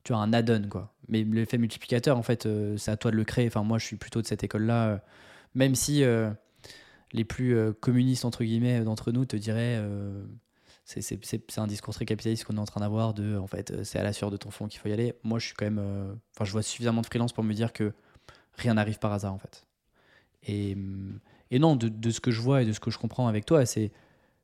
tu 0.05 0.13
un 0.13 0.33
add-on 0.33 0.69
quoi. 0.69 0.95
Mais 1.09 1.23
l'effet 1.25 1.59
multiplicateur, 1.59 2.17
en 2.17 2.23
fait, 2.23 2.47
euh, 2.47 2.77
c'est 2.77 2.91
à 2.91 2.97
toi 2.97 3.11
de 3.11 3.17
le 3.17 3.25
créer. 3.25 3.47
Enfin, 3.47 3.63
moi, 3.63 3.79
je 3.79 3.85
suis 3.87 3.97
plutôt 3.97 4.23
de 4.23 4.27
cette 4.27 4.45
école-là, 4.45 5.03
même 5.55 5.75
si 5.75 6.03
les 7.13 7.25
plus 7.25 7.57
communistes 7.81 8.25
entre 8.25 8.43
guillemets 8.43 8.81
d'entre 8.81 9.13
nous 9.13 9.25
te 9.25 9.37
diraient 9.37 9.81
c'est 10.85 11.59
un 11.59 11.67
discours 11.67 11.95
très 11.95 12.05
capitaliste 12.05 12.45
qu'on 12.45 12.57
est 12.57 12.61
en 12.61 12.67
train 12.67 12.81
d'avoir 12.81 13.15
de 13.15 13.39
en 13.39 13.47
fait 13.47 13.85
c'est 13.85 13.99
à 13.99 14.03
la 14.03 14.13
sueur 14.13 14.31
de 14.31 14.37
ton 14.37 14.51
fond 14.51 14.69
qu'il 14.69 14.81
faut 14.81 14.89
y 14.89 14.93
aller 14.93 15.15
moi 15.23 15.39
je 15.39 15.47
suis 15.47 15.55
quand 15.55 15.65
même 15.65 15.81
enfin 16.35 16.45
je 16.45 16.53
vois 16.53 16.63
suffisamment 16.63 17.01
de 17.01 17.07
freelance 17.07 17.33
pour 17.33 17.43
me 17.43 17.55
dire 17.55 17.73
que 17.73 17.93
rien 18.59 18.75
n'arrive 18.75 18.99
par 18.99 19.13
hasard 19.13 19.33
en 19.33 19.39
fait 19.39 19.67
et, 20.47 20.77
et 21.51 21.59
non 21.59 21.77
de, 21.77 21.89
de, 21.89 22.11
ce 22.11 22.21
que 22.21 22.31
je 22.31 22.41
vois 22.43 22.61
et 22.61 22.67
de 22.67 22.73
ce 22.73 22.81
que 22.81 22.91
je 22.91 22.99
comprends 22.99 23.29
avec 23.29 23.47
toi 23.47 23.65
c'est 23.65 23.93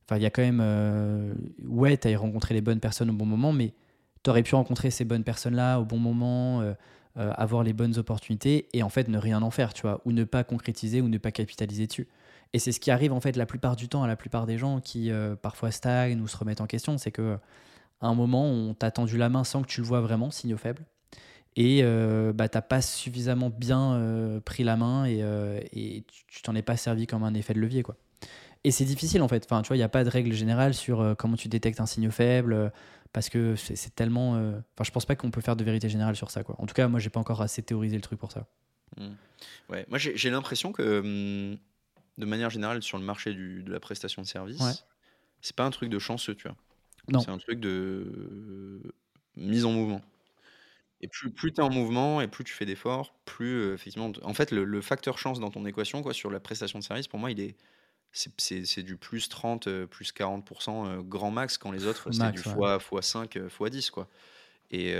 enfin 0.06 0.16
il 0.16 0.22
y 0.22 0.26
a 0.26 0.30
quand 0.30 0.40
même 0.40 1.36
ouais 1.62 1.98
tu 1.98 2.16
rencontré 2.16 2.54
les 2.54 2.62
bonnes 2.62 2.80
personnes 2.80 3.10
au 3.10 3.14
bon 3.14 3.26
moment 3.26 3.52
mais 3.52 3.74
tu 4.22 4.30
aurais 4.30 4.42
pu 4.42 4.54
rencontrer 4.54 4.90
ces 4.90 5.04
bonnes 5.04 5.24
personnes 5.24 5.56
là 5.56 5.78
au 5.78 5.84
bon 5.84 5.98
moment 5.98 6.62
euh, 7.18 7.32
avoir 7.36 7.64
les 7.64 7.72
bonnes 7.72 7.98
opportunités 7.98 8.68
et 8.72 8.84
en 8.84 8.88
fait 8.88 9.08
ne 9.08 9.18
rien 9.18 9.42
en 9.42 9.50
faire, 9.50 9.74
tu 9.74 9.82
vois, 9.82 10.00
ou 10.04 10.12
ne 10.12 10.22
pas 10.22 10.44
concrétiser 10.44 11.00
ou 11.00 11.08
ne 11.08 11.18
pas 11.18 11.32
capitaliser 11.32 11.88
dessus. 11.88 12.06
Et 12.52 12.58
c'est 12.58 12.72
ce 12.72 12.80
qui 12.80 12.90
arrive 12.90 13.12
en 13.12 13.20
fait 13.20 13.36
la 13.36 13.46
plupart 13.46 13.76
du 13.76 13.88
temps 13.88 14.02
à 14.02 14.08
la 14.08 14.16
plupart 14.16 14.46
des 14.46 14.58
gens 14.58 14.80
qui 14.80 15.10
euh, 15.10 15.36
parfois 15.36 15.70
stagnent 15.70 16.20
ou 16.20 16.28
se 16.28 16.36
remettent 16.36 16.60
en 16.60 16.66
question, 16.66 16.98
c'est 16.98 17.12
que 17.12 17.38
à 18.00 18.08
un 18.08 18.14
moment 18.14 18.46
on 18.46 18.74
t'a 18.74 18.90
tendu 18.90 19.16
la 19.16 19.28
main 19.28 19.44
sans 19.44 19.62
que 19.62 19.68
tu 19.68 19.80
le 19.80 19.86
vois 19.86 20.00
vraiment, 20.00 20.30
signaux 20.30 20.56
faibles, 20.56 20.84
et 21.56 21.80
euh, 21.82 22.32
bah, 22.32 22.48
t'as 22.48 22.62
pas 22.62 22.80
suffisamment 22.80 23.50
bien 23.50 23.94
euh, 23.94 24.40
pris 24.40 24.64
la 24.64 24.76
main 24.76 25.06
et, 25.06 25.20
et 25.72 26.04
tu 26.26 26.42
t'en 26.42 26.54
es 26.54 26.62
pas 26.62 26.76
servi 26.76 27.06
comme 27.06 27.22
un 27.22 27.34
effet 27.34 27.54
de 27.54 27.60
levier 27.60 27.82
quoi. 27.82 27.96
Et 28.62 28.72
c'est 28.72 28.84
difficile 28.84 29.22
en 29.22 29.28
fait. 29.28 29.46
Enfin, 29.46 29.62
tu 29.62 29.68
vois, 29.68 29.76
il 29.76 29.80
n'y 29.80 29.84
a 29.84 29.88
pas 29.88 30.04
de 30.04 30.10
règle 30.10 30.32
générale 30.34 30.74
sur 30.74 31.14
comment 31.16 31.36
tu 31.36 31.48
détectes 31.48 31.80
un 31.80 31.86
signe 31.86 32.10
faible 32.10 32.70
parce 33.12 33.28
que 33.28 33.56
c'est 33.56 33.94
tellement. 33.94 34.36
Euh, 34.36 34.52
enfin, 34.52 34.84
je 34.84 34.90
pense 34.90 35.06
pas 35.06 35.16
qu'on 35.16 35.30
peut 35.30 35.40
faire 35.40 35.56
de 35.56 35.64
vérité 35.64 35.88
générale 35.88 36.16
sur 36.16 36.30
ça, 36.30 36.44
quoi. 36.44 36.54
En 36.58 36.66
tout 36.66 36.74
cas, 36.74 36.86
moi, 36.88 37.00
j'ai 37.00 37.10
pas 37.10 37.20
encore 37.20 37.42
assez 37.42 37.62
théorisé 37.62 37.96
le 37.96 38.02
truc 38.02 38.18
pour 38.18 38.30
ça. 38.30 38.46
Mmh. 38.96 39.08
Ouais, 39.68 39.86
moi, 39.88 39.98
j'ai 39.98 40.30
l'impression 40.30 40.72
que, 40.72 41.00
mmh, 41.00 41.58
de 42.20 42.26
manière 42.26 42.50
générale, 42.50 42.82
sur 42.82 42.98
le 42.98 43.04
marché 43.04 43.32
du, 43.32 43.62
de 43.62 43.72
la 43.72 43.80
prestation 43.80 44.22
de 44.22 44.26
service, 44.26 44.84
c'est 45.40 45.56
pas 45.56 45.64
un 45.64 45.70
truc 45.70 45.88
de 45.88 45.98
chanceux, 45.98 46.34
tu 46.34 46.48
vois. 46.48 46.56
Non. 47.08 47.20
C'est 47.20 47.30
un 47.30 47.38
truc 47.38 47.60
de 47.60 48.82
mise 49.36 49.64
en 49.64 49.72
mouvement. 49.72 50.02
Et 51.02 51.08
plus, 51.08 51.30
plus 51.30 51.52
tu 51.52 51.60
es 51.60 51.64
en 51.64 51.70
mouvement 51.70 52.20
et 52.20 52.28
plus 52.28 52.44
tu 52.44 52.52
fais 52.52 52.66
d'efforts, 52.66 53.14
plus 53.24 53.62
euh, 53.62 53.74
effectivement. 53.74 54.12
En 54.22 54.34
fait, 54.34 54.50
le, 54.50 54.64
le, 54.64 54.80
facteur 54.82 55.16
chance 55.16 55.40
dans 55.40 55.50
ton 55.50 55.64
équation, 55.64 56.02
quoi, 56.02 56.12
sur 56.12 56.30
la 56.30 56.40
prestation 56.40 56.78
de 56.78 56.84
service, 56.84 57.08
pour 57.08 57.18
moi, 57.18 57.30
il 57.30 57.40
est, 57.40 57.56
c'est 58.12 58.82
du 58.82 58.96
plus 58.96 59.28
30, 59.28 59.66
euh, 59.68 59.86
plus 59.86 60.12
40% 60.12 60.86
euh, 60.86 61.02
grand 61.02 61.30
max 61.30 61.58
quand 61.58 61.70
les 61.70 61.86
autres, 61.86 62.10
c'est 62.12 62.32
du 62.32 62.38
fois, 62.38 62.80
fois 62.80 63.02
5, 63.02 63.36
euh, 63.36 63.48
fois 63.48 63.70
10. 63.70 63.90
Quoi. 63.90 64.08
Et 64.72 64.94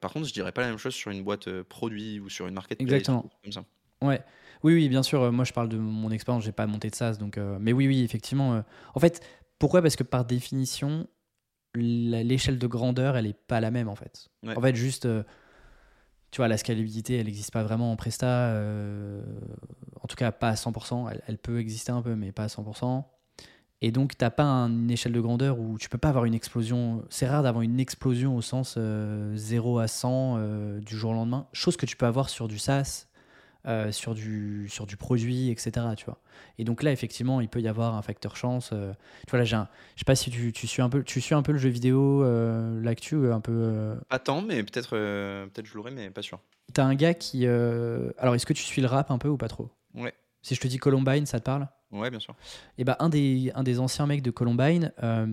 par 0.00 0.12
contre, 0.12 0.28
je 0.28 0.32
dirais 0.32 0.52
pas 0.52 0.62
la 0.62 0.68
même 0.68 0.78
chose 0.78 0.94
sur 0.94 1.10
une 1.10 1.24
boîte 1.24 1.62
produit 1.62 2.20
ou 2.20 2.28
sur 2.28 2.46
une 2.46 2.54
marketplace. 2.54 2.86
Exactement. 2.86 3.28
Comme 3.42 3.52
ça. 3.52 3.64
Ouais. 4.00 4.22
Oui, 4.66 4.74
oui, 4.74 4.88
bien 4.88 5.02
sûr. 5.02 5.30
Moi, 5.32 5.44
je 5.44 5.52
parle 5.52 5.68
de 5.68 5.78
mon 5.78 6.10
expérience. 6.10 6.44
J'ai 6.44 6.52
pas 6.52 6.66
monté 6.66 6.90
de 6.90 6.94
SaaS, 6.94 7.16
donc. 7.18 7.38
mais 7.60 7.72
oui, 7.72 7.86
oui, 7.86 8.02
effectivement. 8.02 8.62
en 8.94 9.00
fait, 9.00 9.24
pourquoi? 9.58 9.80
Parce 9.80 9.96
que 9.96 10.02
par 10.02 10.24
définition, 10.24 11.06
l'échelle 11.74 12.58
de 12.58 12.66
grandeur, 12.66 13.16
elle 13.16 13.26
est 13.26 13.46
pas 13.46 13.60
la 13.60 13.70
même 13.70 13.88
en 13.88 13.94
fait. 13.94 14.28
En 14.44 14.60
fait, 14.60 14.74
juste 14.74 15.06
tu 16.36 16.38
vois, 16.38 16.48
la 16.48 16.58
scalabilité, 16.58 17.16
elle 17.16 17.26
n'existe 17.26 17.50
pas 17.50 17.62
vraiment 17.62 17.92
en 17.92 17.96
Presta, 17.96 18.26
euh, 18.26 19.22
en 20.02 20.06
tout 20.06 20.16
cas 20.16 20.32
pas 20.32 20.50
à 20.50 20.54
100%, 20.54 21.08
elle, 21.26 21.38
peut 21.38 21.58
exister 21.58 21.92
un 21.92 22.02
peu, 22.02 22.14
mais 22.14 22.32
pas 22.32 22.44
à 22.44 22.48
100%. 22.48 23.04
Et 23.80 23.90
donc, 23.90 24.18
tu 24.18 24.24
n'as 24.24 24.30
pas 24.30 24.44
une 24.44 24.90
échelle 24.90 25.12
de 25.12 25.20
grandeur 25.20 25.58
où 25.58 25.78
tu 25.78 25.88
peux 25.88 25.98
pas 25.98 26.10
avoir 26.10 26.26
une 26.26 26.34
explosion. 26.34 27.04
C'est 27.08 27.26
rare 27.26 27.42
d'avoir 27.42 27.62
une 27.62 27.80
explosion 27.80 28.36
au 28.36 28.42
sens 28.42 28.74
0 28.74 28.78
euh, 28.78 29.82
à 29.82 29.88
100 29.88 30.36
euh, 30.36 30.80
du 30.80 30.96
jour 30.96 31.12
au 31.12 31.14
lendemain, 31.14 31.46
chose 31.54 31.78
que 31.78 31.86
tu 31.86 31.96
peux 31.96 32.06
avoir 32.06 32.28
sur 32.28 32.48
du 32.48 32.58
SaaS, 32.58 33.06
euh, 33.66 33.90
sur, 33.92 34.14
du, 34.14 34.68
sur 34.68 34.86
du 34.86 34.96
produit, 34.96 35.50
etc. 35.50 35.72
Tu 35.96 36.04
vois. 36.04 36.18
Et 36.58 36.64
donc 36.64 36.82
là, 36.82 36.92
effectivement, 36.92 37.40
il 37.40 37.48
peut 37.48 37.60
y 37.60 37.68
avoir 37.68 37.94
un 37.94 38.02
facteur 38.02 38.36
chance. 38.36 38.70
Euh, 38.72 38.92
tu 39.26 39.30
vois, 39.30 39.40
là, 39.40 39.44
j'ai 39.44 39.56
je 39.56 40.00
sais 40.00 40.04
pas 40.04 40.14
si 40.14 40.30
tu, 40.30 40.52
tu, 40.52 40.66
suis 40.66 40.82
un 40.82 40.88
peu, 40.88 41.02
tu 41.02 41.20
suis 41.20 41.34
un 41.34 41.42
peu 41.42 41.52
le 41.52 41.58
jeu 41.58 41.68
vidéo, 41.68 42.22
euh, 42.22 42.80
l'actu, 42.82 43.32
un 43.32 43.40
peu. 43.40 43.96
Pas 44.08 44.18
tant, 44.18 44.42
mais 44.42 44.62
peut-être 44.62 44.90
peut-être 44.90 45.66
je 45.66 45.74
l'aurai, 45.74 45.90
mais 45.90 46.10
pas 46.10 46.22
sûr. 46.22 46.40
T'as 46.72 46.84
un 46.84 46.94
gars 46.94 47.14
qui. 47.14 47.46
Alors, 47.46 48.34
est-ce 48.34 48.46
que 48.46 48.52
tu 48.52 48.62
suis 48.62 48.82
le 48.82 48.88
rap 48.88 49.10
un 49.10 49.18
peu 49.18 49.28
ou 49.28 49.36
pas 49.36 49.48
trop? 49.48 49.70
Ouais. 49.94 50.14
Si 50.42 50.54
je 50.54 50.60
te 50.60 50.68
dis 50.68 50.78
Columbine, 50.78 51.26
ça 51.26 51.40
te 51.40 51.44
parle? 51.44 51.68
Ouais, 51.92 52.10
bien 52.10 52.18
sûr. 52.18 52.34
Et 52.78 52.84
bah, 52.84 52.96
un 52.98 53.08
des, 53.08 53.52
un 53.54 53.62
des 53.62 53.78
anciens 53.78 54.06
mecs 54.06 54.22
de 54.22 54.30
Columbine, 54.30 54.92
euh, 55.02 55.26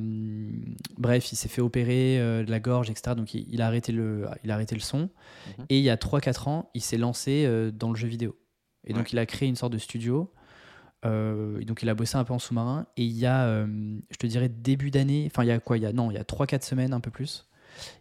bref, 0.97 1.31
il 1.31 1.35
s'est 1.35 1.49
fait 1.49 1.61
opérer 1.61 2.19
euh, 2.19 2.43
de 2.43 2.51
la 2.51 2.59
gorge, 2.59 2.89
etc. 2.89 3.15
Donc 3.15 3.33
il, 3.33 3.61
a, 3.61 3.67
arrêté 3.67 3.91
le, 3.91 4.27
il 4.43 4.51
a 4.51 4.53
arrêté 4.53 4.75
le 4.75 4.81
son. 4.81 5.09
Mhm. 5.57 5.65
Et 5.69 5.79
il 5.79 5.83
y 5.83 5.89
a 5.89 5.95
3-4 5.95 6.49
ans, 6.49 6.69
il 6.73 6.81
s'est 6.81 6.97
lancé 6.97 7.45
euh, 7.45 7.71
dans 7.71 7.89
le 7.89 7.95
jeu 7.95 8.07
vidéo. 8.07 8.37
Et 8.85 8.93
donc 8.93 9.13
il 9.13 9.19
a 9.19 9.25
créé 9.25 9.47
une 9.47 9.55
sorte 9.55 9.71
de 9.71 9.77
studio. 9.77 10.33
et 11.05 11.65
donc 11.65 11.83
il 11.83 11.89
a 11.89 11.95
bossé 11.95 12.17
un 12.17 12.25
peu 12.25 12.33
en 12.33 12.39
sous-marin. 12.39 12.85
Et 12.97 13.03
il 13.03 13.17
y 13.17 13.25
a, 13.25 13.65
je 13.65 14.17
te 14.19 14.27
dirais, 14.27 14.49
début 14.49 14.91
d'année, 14.91 15.23
enfin 15.31 15.43
il 15.43 15.47
y 15.47 15.51
a 15.51 15.59
quoi 15.59 15.77
il 15.77 15.83
y 15.83 15.85
a, 15.85 15.93
Non, 15.93 16.11
il 16.11 16.15
y 16.15 16.17
a 16.17 16.23
3-4 16.23 16.65
semaines, 16.65 16.93
un 16.93 16.99
peu 16.99 17.09
plus. 17.09 17.47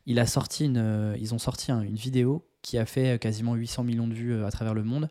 Il 0.06 0.18
a 0.18 0.26
sorti 0.26 0.64
une, 0.64 1.14
ils 1.20 1.34
ont 1.34 1.38
sorti 1.38 1.70
une 1.70 1.94
vidéo 1.94 2.44
qui 2.62 2.78
a 2.78 2.84
fait 2.84 3.20
quasiment 3.20 3.54
800 3.54 3.84
millions 3.84 4.08
de 4.08 4.14
vues 4.14 4.44
à 4.44 4.50
travers 4.50 4.74
le 4.74 4.82
monde 4.82 5.08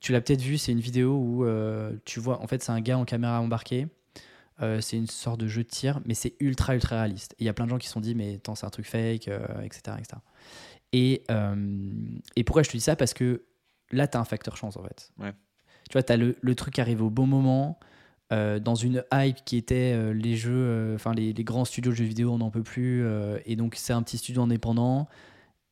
tu 0.00 0.12
l'as 0.12 0.20
peut-être 0.20 0.42
vu, 0.42 0.58
c'est 0.58 0.72
une 0.72 0.80
vidéo 0.80 1.14
où 1.14 1.44
euh, 1.44 1.92
tu 2.04 2.20
vois, 2.20 2.40
en 2.42 2.46
fait, 2.46 2.62
c'est 2.62 2.72
un 2.72 2.80
gars 2.80 2.98
en 2.98 3.04
caméra 3.04 3.40
embarquée. 3.40 3.88
Euh, 4.60 4.80
c'est 4.80 4.96
une 4.96 5.06
sorte 5.06 5.40
de 5.40 5.48
jeu 5.48 5.62
de 5.62 5.68
tir, 5.68 6.00
mais 6.04 6.14
c'est 6.14 6.34
ultra, 6.40 6.74
ultra 6.74 6.96
réaliste. 6.96 7.34
Il 7.38 7.46
y 7.46 7.48
a 7.48 7.52
plein 7.52 7.64
de 7.64 7.70
gens 7.70 7.78
qui 7.78 7.86
se 7.86 7.92
sont 7.92 8.00
dit, 8.00 8.14
mais 8.14 8.36
attends, 8.36 8.54
c'est 8.54 8.66
un 8.66 8.70
truc 8.70 8.86
fake, 8.86 9.28
etc., 9.28 9.38
euh, 9.38 9.62
etc. 9.62 10.18
Et, 10.92 11.24
et 12.36 12.44
pourquoi 12.44 12.62
je 12.62 12.68
te 12.68 12.76
dis 12.76 12.82
ça? 12.82 12.96
Parce 12.96 13.14
que 13.14 13.44
là, 13.90 14.06
tu 14.06 14.16
as 14.16 14.20
un 14.20 14.24
facteur 14.24 14.56
chance, 14.56 14.76
en 14.76 14.82
fait. 14.82 15.10
Tu 15.18 15.92
vois, 15.94 16.02
tu 16.02 16.12
as 16.12 16.16
le, 16.16 16.36
le, 16.40 16.54
truc 16.54 16.74
qui 16.74 16.80
arrive 16.82 17.02
au 17.02 17.08
bon 17.08 17.26
moment, 17.26 17.78
dans 18.30 18.74
une 18.74 19.02
hype 19.12 19.38
qui 19.44 19.56
était 19.56 20.12
les 20.12 20.36
jeux, 20.36 20.92
enfin, 20.94 21.14
les, 21.14 21.32
les, 21.32 21.44
grands 21.44 21.64
studios 21.64 21.92
de 21.92 21.96
jeux 21.96 22.04
vidéo, 22.04 22.30
on 22.32 22.38
n'en 22.38 22.50
peut 22.50 22.62
plus. 22.62 23.06
et 23.46 23.56
donc, 23.56 23.74
c'est 23.76 23.94
un 23.94 24.02
petit 24.02 24.18
studio 24.18 24.42
indépendant 24.42 25.08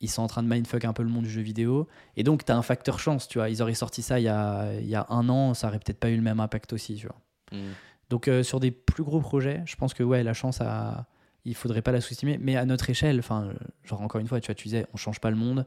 ils 0.00 0.08
sont 0.08 0.22
en 0.22 0.26
train 0.26 0.42
de 0.42 0.48
mindfuck 0.48 0.84
un 0.84 0.92
peu 0.92 1.02
le 1.02 1.10
monde 1.10 1.24
du 1.24 1.30
jeu 1.30 1.42
vidéo. 1.42 1.86
Et 2.16 2.22
donc, 2.22 2.44
tu 2.44 2.52
as 2.52 2.56
un 2.56 2.62
facteur 2.62 2.98
chance, 2.98 3.28
tu 3.28 3.38
vois. 3.38 3.50
Ils 3.50 3.62
auraient 3.62 3.74
sorti 3.74 4.02
ça 4.02 4.18
il 4.18 4.24
y 4.24 4.28
a, 4.28 4.72
il 4.74 4.88
y 4.88 4.94
a 4.94 5.06
un 5.10 5.28
an, 5.28 5.54
ça 5.54 5.68
aurait 5.68 5.78
peut-être 5.78 6.00
pas 6.00 6.10
eu 6.10 6.16
le 6.16 6.22
même 6.22 6.40
impact 6.40 6.72
aussi, 6.72 6.96
tu 6.96 7.06
vois. 7.06 7.20
Mm. 7.52 7.72
Donc, 8.08 8.28
euh, 8.28 8.42
sur 8.42 8.60
des 8.60 8.70
plus 8.70 9.04
gros 9.04 9.20
projets, 9.20 9.62
je 9.66 9.76
pense 9.76 9.92
que, 9.92 10.02
ouais, 10.02 10.22
la 10.22 10.32
chance, 10.32 10.60
a... 10.62 11.06
il 11.44 11.54
faudrait 11.54 11.82
pas 11.82 11.92
la 11.92 12.00
sous-estimer. 12.00 12.38
Mais 12.38 12.56
à 12.56 12.64
notre 12.64 12.88
échelle, 12.88 13.18
enfin, 13.18 13.52
genre, 13.84 14.00
encore 14.00 14.20
une 14.20 14.26
fois, 14.26 14.40
tu 14.40 14.46
vois, 14.46 14.54
tu 14.54 14.64
disais, 14.64 14.86
on 14.94 14.96
change 14.96 15.20
pas 15.20 15.30
le 15.30 15.36
monde. 15.36 15.66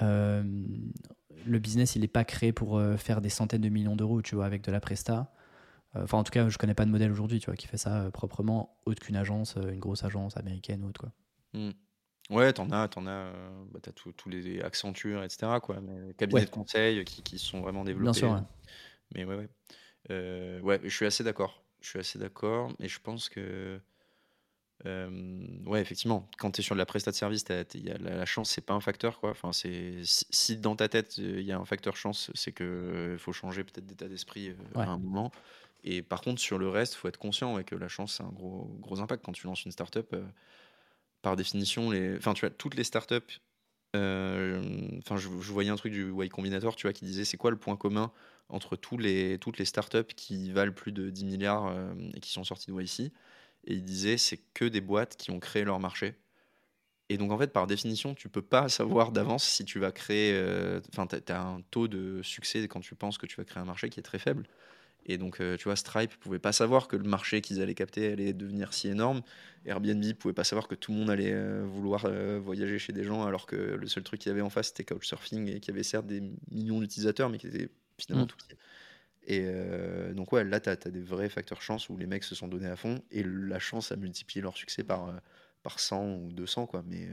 Euh, 0.00 0.42
le 1.44 1.58
business, 1.58 1.94
il 1.94 2.00
n'est 2.00 2.08
pas 2.08 2.24
créé 2.24 2.52
pour 2.52 2.78
euh, 2.78 2.96
faire 2.96 3.20
des 3.20 3.28
centaines 3.28 3.60
de 3.60 3.68
millions 3.68 3.96
d'euros, 3.96 4.22
tu 4.22 4.34
vois, 4.34 4.46
avec 4.46 4.62
de 4.62 4.72
la 4.72 4.80
presta. 4.80 5.32
Enfin, 5.94 6.18
en 6.18 6.24
tout 6.24 6.30
cas, 6.30 6.46
je 6.50 6.58
connais 6.58 6.74
pas 6.74 6.84
de 6.84 6.90
modèle 6.90 7.10
aujourd'hui, 7.10 7.38
tu 7.38 7.46
vois, 7.46 7.56
qui 7.56 7.66
fait 7.66 7.78
ça 7.78 8.10
proprement, 8.12 8.76
autre 8.84 9.00
qu'une 9.00 9.16
agence, 9.16 9.56
une 9.56 9.78
grosse 9.78 10.04
agence 10.04 10.36
américaine 10.36 10.84
ou 10.84 10.88
autre, 10.88 11.00
quoi. 11.00 11.12
Mm. 11.54 11.70
Ouais, 12.30 12.52
t'en 12.52 12.70
as, 12.70 12.88
t'en 12.88 13.06
as, 13.06 13.10
euh, 13.10 13.64
bah, 13.70 13.78
t'as 13.80 13.92
tous 13.92 14.28
les 14.28 14.60
Accenture, 14.60 15.22
etc. 15.22 15.58
Quoi, 15.62 15.80
mais 15.80 16.12
cabinets 16.14 16.44
de 16.44 16.50
conseil 16.50 17.04
qui, 17.04 17.22
qui 17.22 17.38
sont 17.38 17.60
vraiment 17.60 17.84
développés. 17.84 18.20
Bien 18.20 18.28
sûr. 18.28 18.42
Mais 19.14 19.24
ouais, 19.24 19.36
ouais. 19.36 19.48
Euh, 20.10 20.60
ouais, 20.60 20.80
je 20.82 20.88
suis 20.88 21.06
assez 21.06 21.22
d'accord. 21.22 21.62
Je 21.80 21.90
suis 21.90 21.98
assez 21.98 22.18
d'accord, 22.18 22.72
mais 22.80 22.88
je 22.88 22.98
pense 22.98 23.28
que, 23.28 23.80
euh, 24.86 25.46
ouais, 25.66 25.80
effectivement, 25.80 26.28
quand 26.38 26.50
tu 26.50 26.60
es 26.60 26.64
sur 26.64 26.74
de 26.74 26.78
la 26.78 26.86
prestat 26.86 27.12
de 27.12 27.16
service, 27.16 27.44
y 27.74 27.90
a 27.90 27.98
la, 27.98 28.24
chance, 28.24 28.50
c'est 28.50 28.64
pas 28.64 28.74
un 28.74 28.80
facteur, 28.80 29.20
quoi. 29.20 29.30
Enfin, 29.30 29.52
c'est 29.52 30.00
si, 30.02 30.56
dans 30.56 30.74
ta 30.74 30.88
tête 30.88 31.18
il 31.18 31.42
y 31.42 31.52
a 31.52 31.58
un 31.58 31.64
facteur 31.64 31.96
chance, 31.96 32.30
c'est 32.34 32.52
que 32.52 33.10
il 33.12 33.18
faut 33.18 33.32
changer 33.32 33.62
peut-être 33.62 33.86
d'état 33.86 34.08
d'esprit 34.08 34.52
à 34.74 34.82
un 34.82 34.98
moment. 34.98 35.30
Et 35.84 36.02
par 36.02 36.22
contre, 36.22 36.40
sur 36.40 36.58
le 36.58 36.68
reste, 36.68 36.94
faut 36.94 37.06
être 37.06 37.18
conscient 37.18 37.62
que 37.62 37.76
la 37.76 37.86
chance, 37.86 38.14
c'est 38.16 38.24
un 38.24 38.32
gros, 38.32 38.76
gros 38.80 39.00
impact 39.00 39.24
quand 39.24 39.32
tu 39.32 39.46
lances 39.46 39.64
une 39.64 39.70
startup 39.70 40.16
par 41.26 41.34
définition, 41.34 41.90
les, 41.90 42.16
enfin, 42.16 42.34
tu 42.34 42.48
toutes 42.52 42.76
les 42.76 42.84
startups. 42.84 43.40
Euh, 43.96 44.62
enfin, 44.98 45.16
je, 45.16 45.26
voyais 45.28 45.70
un 45.70 45.74
truc 45.74 45.92
du 45.92 46.12
Y 46.12 46.28
Combinator, 46.28 46.76
tu 46.76 46.86
vois, 46.86 46.92
qui 46.92 47.04
disait 47.04 47.24
c'est 47.24 47.36
quoi 47.36 47.50
le 47.50 47.56
point 47.56 47.74
commun 47.74 48.12
entre 48.48 48.76
toutes 48.76 49.00
les 49.00 49.64
startups 49.64 50.14
qui 50.14 50.52
valent 50.52 50.70
plus 50.70 50.92
de 50.92 51.10
10 51.10 51.24
milliards 51.24 51.66
euh, 51.66 51.92
et 52.14 52.20
qui 52.20 52.30
sont 52.30 52.44
sorties 52.44 52.70
de 52.70 52.80
YC. 52.80 53.12
Et 53.64 53.74
il 53.74 53.82
disait 53.82 54.18
c'est 54.18 54.38
que 54.54 54.66
des 54.66 54.80
boîtes 54.80 55.16
qui 55.16 55.32
ont 55.32 55.40
créé 55.40 55.64
leur 55.64 55.80
marché. 55.80 56.14
Et 57.08 57.18
donc, 57.18 57.32
en 57.32 57.38
fait, 57.38 57.52
par 57.52 57.66
définition, 57.66 58.14
tu 58.14 58.28
peux 58.28 58.40
pas 58.42 58.68
savoir 58.68 59.10
d'avance 59.10 59.42
si 59.42 59.64
tu 59.64 59.80
vas 59.80 59.90
créer. 59.90 60.32
Euh, 60.32 60.80
enfin, 60.92 61.08
tu 61.08 61.32
as 61.32 61.42
un 61.42 61.60
taux 61.72 61.88
de 61.88 62.22
succès 62.22 62.68
quand 62.68 62.78
tu 62.78 62.94
penses 62.94 63.18
que 63.18 63.26
tu 63.26 63.34
vas 63.34 63.44
créer 63.44 63.60
un 63.60 63.66
marché 63.66 63.90
qui 63.90 63.98
est 63.98 64.04
très 64.04 64.20
faible. 64.20 64.46
Et 65.08 65.18
donc, 65.18 65.40
euh, 65.40 65.56
tu 65.56 65.64
vois, 65.64 65.76
Stripe 65.76 66.14
pouvait 66.16 66.40
pas 66.40 66.50
savoir 66.50 66.88
que 66.88 66.96
le 66.96 67.04
marché 67.04 67.40
qu'ils 67.40 67.62
allaient 67.62 67.76
capter 67.76 68.12
allait 68.12 68.32
devenir 68.32 68.74
si 68.74 68.88
énorme. 68.88 69.22
Airbnb 69.64 70.04
pouvait 70.14 70.34
pas 70.34 70.44
savoir 70.44 70.66
que 70.66 70.74
tout 70.74 70.90
le 70.90 70.98
monde 70.98 71.10
allait 71.10 71.32
euh, 71.32 71.64
vouloir 71.64 72.06
euh, 72.06 72.40
voyager 72.42 72.78
chez 72.80 72.92
des 72.92 73.04
gens, 73.04 73.24
alors 73.24 73.46
que 73.46 73.56
le 73.56 73.86
seul 73.86 74.02
truc 74.02 74.20
qu'il 74.20 74.30
y 74.30 74.32
avait 74.32 74.42
en 74.42 74.50
face, 74.50 74.68
c'était 74.68 74.84
Couchsurfing, 74.84 75.48
et 75.48 75.60
qui 75.60 75.70
avait 75.70 75.84
certes 75.84 76.06
des 76.06 76.22
millions 76.50 76.80
d'utilisateurs, 76.80 77.30
mais 77.30 77.38
qui 77.38 77.46
était 77.46 77.68
finalement 77.98 78.24
mm. 78.24 78.28
tout 78.28 78.36
petit. 78.36 78.56
Et 79.28 79.44
donc, 80.14 80.32
ouais, 80.32 80.44
là, 80.44 80.60
tu 80.60 80.70
as, 80.70 80.76
des 80.76 81.00
vrais 81.00 81.28
facteurs 81.28 81.60
chance 81.60 81.88
où 81.88 81.96
les 81.96 82.06
mecs 82.06 82.22
se 82.22 82.36
sont 82.36 82.46
donnés 82.46 82.68
à 82.68 82.76
fond, 82.76 83.02
et 83.10 83.24
la 83.24 83.58
chance 83.58 83.90
a 83.90 83.96
multiplié 83.96 84.40
leur 84.40 84.56
succès 84.56 84.84
par, 84.84 85.12
par 85.64 85.80
100 85.80 86.14
ou 86.14 86.32
200, 86.32 86.66
quoi. 86.66 86.84
Mais 86.86 87.08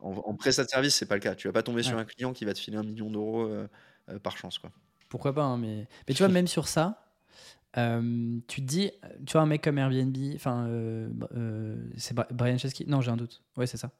en, 0.00 0.10
en 0.10 0.34
prestat 0.34 0.64
de 0.64 0.68
service, 0.68 0.96
c'est 0.96 1.06
pas 1.06 1.14
le 1.14 1.20
cas. 1.20 1.36
Tu 1.36 1.46
vas 1.46 1.52
pas 1.52 1.62
tomber 1.62 1.84
sur 1.84 1.96
un 1.96 2.04
client 2.04 2.32
qui 2.32 2.44
va 2.44 2.54
te 2.54 2.58
filer 2.58 2.76
un 2.76 2.82
million 2.82 3.08
d'euros 3.08 3.48
par 4.24 4.36
chance, 4.36 4.58
quoi. 4.58 4.72
Pourquoi 5.08 5.32
pas, 5.32 5.44
hein, 5.44 5.58
mais... 5.58 5.86
mais 6.08 6.14
tu 6.14 6.22
vois, 6.24 6.28
même 6.28 6.48
sur 6.48 6.66
ça, 6.66 7.07
Euh, 7.78 8.38
tu 8.48 8.60
te 8.60 8.66
dis, 8.66 8.90
tu 9.24 9.32
vois, 9.32 9.42
un 9.42 9.46
mec 9.46 9.62
comme 9.62 9.78
Airbnb, 9.78 10.16
enfin, 10.34 10.66
euh, 10.66 11.08
euh, 11.36 11.76
c'est 11.96 12.14
Brian 12.32 12.58
Chesky? 12.58 12.84
Non, 12.86 13.00
j'ai 13.00 13.10
un 13.10 13.16
doute. 13.16 13.42
Ouais, 13.56 13.66
c'est 13.66 13.76
ça. 13.76 13.90